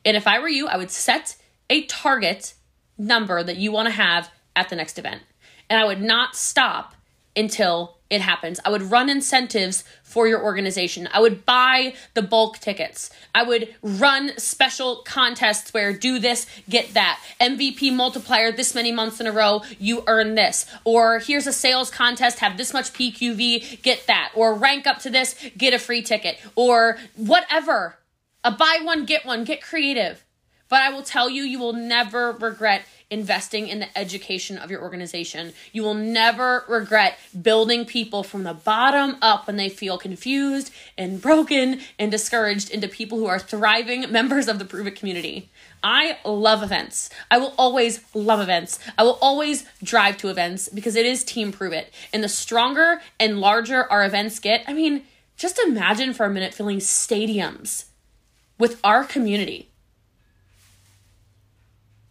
And 0.06 0.16
if 0.16 0.26
I 0.26 0.40
were 0.40 0.50
you, 0.50 0.68
I 0.68 0.78
would 0.78 0.90
set 0.90 1.36
a 1.70 1.86
target 1.86 2.54
number 2.98 3.44
that 3.44 3.58
you 3.58 3.72
want 3.72 3.88
to 3.88 3.94
have 3.94 4.32
at 4.56 4.70
the 4.70 4.76
next 4.76 4.98
event. 4.98 5.22
And 5.70 5.80
I 5.80 5.86
would 5.86 6.02
not 6.02 6.36
stop 6.36 6.96
until 7.36 7.99
it 8.10 8.22
happens. 8.22 8.60
I 8.66 8.70
would 8.70 8.84
run 8.84 9.10
incentives 9.10 9.84
for 10.04 10.28
your 10.28 10.44
organization. 10.44 11.08
I 11.14 11.20
would 11.20 11.46
buy 11.46 11.94
the 12.16 12.24
bulk 12.24 12.58
tickets. 12.58 13.12
I 13.36 13.44
would 13.44 13.74
run 13.84 14.32
special 14.38 15.04
contests 15.06 15.74
where 15.74 15.94
do 15.94 16.18
this, 16.18 16.48
get 16.68 16.96
that. 16.96 17.20
MVP 17.40 17.94
multiplier 17.94 18.52
this 18.52 18.74
many 18.74 18.92
months 18.92 19.20
in 19.20 19.28
a 19.28 19.32
row, 19.32 19.62
you 19.78 20.04
earn 20.08 20.34
this. 20.36 20.66
Or 20.84 21.20
here's 21.20 21.46
a 21.46 21.54
sales 21.54 21.92
contest, 21.92 22.40
have 22.40 22.58
this 22.58 22.74
much 22.74 22.94
PQV, 22.94 23.84
get 23.84 24.08
that. 24.08 24.32
Or 24.34 24.56
rank 24.56 24.88
up 24.88 25.00
to 25.00 25.10
this, 25.10 25.36
get 25.58 25.74
a 25.74 25.80
free 25.80 26.02
ticket. 26.02 26.40
Or 26.56 26.98
whatever. 27.16 28.00
A 28.44 28.52
buy 28.52 28.80
one, 28.82 29.06
get 29.06 29.26
one, 29.26 29.44
get 29.44 29.62
creative. 29.62 30.26
But 30.70 30.82
I 30.82 30.90
will 30.90 31.02
tell 31.04 31.30
you, 31.30 31.44
you 31.44 31.60
will 31.60 31.74
never 31.74 32.32
regret 32.32 32.86
investing 33.12 33.68
in 33.68 33.80
the 33.80 33.98
education 33.98 34.58
of 34.58 34.70
your 34.70 34.82
organization. 34.82 35.54
You 35.72 35.84
will 35.84 35.96
never 35.96 36.64
regret 36.68 37.18
building 37.42 37.86
people 37.86 38.24
from 38.24 38.44
the 38.44 38.54
bottom 38.54 39.18
up 39.22 39.48
when 39.48 39.58
they 39.58 39.70
feel 39.70 39.98
confused 39.98 40.72
and 40.98 41.22
broken 41.22 41.82
and 41.98 42.12
discouraged 42.12 42.70
into 42.70 42.88
people 42.88 43.18
who 43.18 43.26
are 43.26 43.40
thriving 43.40 44.12
members 44.12 44.48
of 44.48 44.60
the 44.60 44.66
Pruvit 44.66 44.96
community. 44.96 45.50
I 45.82 46.18
love 46.26 46.62
events. 46.62 47.10
I 47.32 47.38
will 47.38 47.54
always 47.58 48.02
love 48.14 48.42
events. 48.42 48.80
I 48.98 49.04
will 49.04 49.18
always 49.22 49.66
drive 49.82 50.18
to 50.18 50.30
events 50.30 50.70
because 50.70 50.96
it 50.96 51.06
is 51.06 51.24
Team 51.24 51.52
Pruvit. 51.52 51.88
And 52.14 52.24
the 52.24 52.30
stronger 52.30 53.02
and 53.20 53.40
larger 53.40 53.86
our 53.92 54.06
events 54.06 54.40
get, 54.40 54.64
I 54.68 54.74
mean, 54.74 55.04
just 55.38 55.58
imagine 55.60 56.14
for 56.14 56.26
a 56.26 56.30
minute 56.30 56.54
filling 56.54 56.80
stadiums 56.80 57.86
with 58.58 58.80
our 58.84 59.06
community 59.06 59.69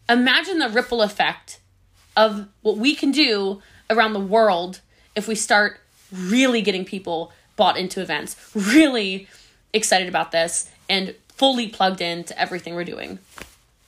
imagine 0.09 0.59
the 0.59 0.69
ripple 0.69 1.01
effect 1.01 1.59
of 2.17 2.47
what 2.61 2.77
we 2.77 2.95
can 2.95 3.11
do 3.11 3.61
around 3.89 4.13
the 4.13 4.19
world 4.19 4.81
if 5.15 5.27
we 5.27 5.35
start 5.35 5.79
really 6.11 6.61
getting 6.61 6.83
people 6.83 7.31
bought 7.55 7.77
into 7.77 8.01
events, 8.01 8.35
really 8.55 9.27
excited 9.73 10.07
about 10.07 10.31
this, 10.31 10.69
and 10.89 11.13
fully 11.29 11.67
plugged 11.67 12.01
into 12.01 12.37
everything 12.39 12.75
we're 12.75 12.83
doing. 12.83 13.19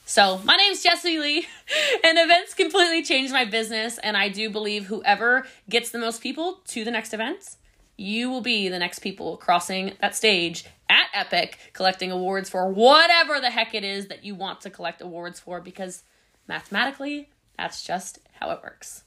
So, 0.05 0.39
my 0.43 0.57
name's 0.57 0.83
Jesse 0.83 1.19
Lee, 1.19 1.47
and 2.03 2.17
events 2.17 2.53
completely 2.53 3.01
changed 3.01 3.31
my 3.31 3.45
business. 3.45 3.97
And 3.97 4.17
I 4.17 4.27
do 4.27 4.49
believe 4.49 4.87
whoever 4.87 5.47
gets 5.69 5.89
the 5.89 5.99
most 5.99 6.21
people 6.21 6.59
to 6.67 6.83
the 6.83 6.91
next 6.91 7.13
event, 7.13 7.55
you 7.95 8.29
will 8.29 8.41
be 8.41 8.67
the 8.67 8.79
next 8.79 8.99
people 8.99 9.37
crossing 9.37 9.93
that 10.01 10.15
stage 10.15 10.65
at 10.89 11.05
Epic, 11.13 11.57
collecting 11.71 12.11
awards 12.11 12.49
for 12.49 12.69
whatever 12.69 13.39
the 13.39 13.49
heck 13.49 13.73
it 13.73 13.85
is 13.85 14.07
that 14.07 14.25
you 14.25 14.35
want 14.35 14.59
to 14.61 14.69
collect 14.69 15.01
awards 15.01 15.39
for, 15.39 15.61
because 15.61 16.03
mathematically, 16.51 17.29
that's 17.57 17.81
just 17.81 18.19
how 18.33 18.51
it 18.51 18.59
works. 18.61 19.03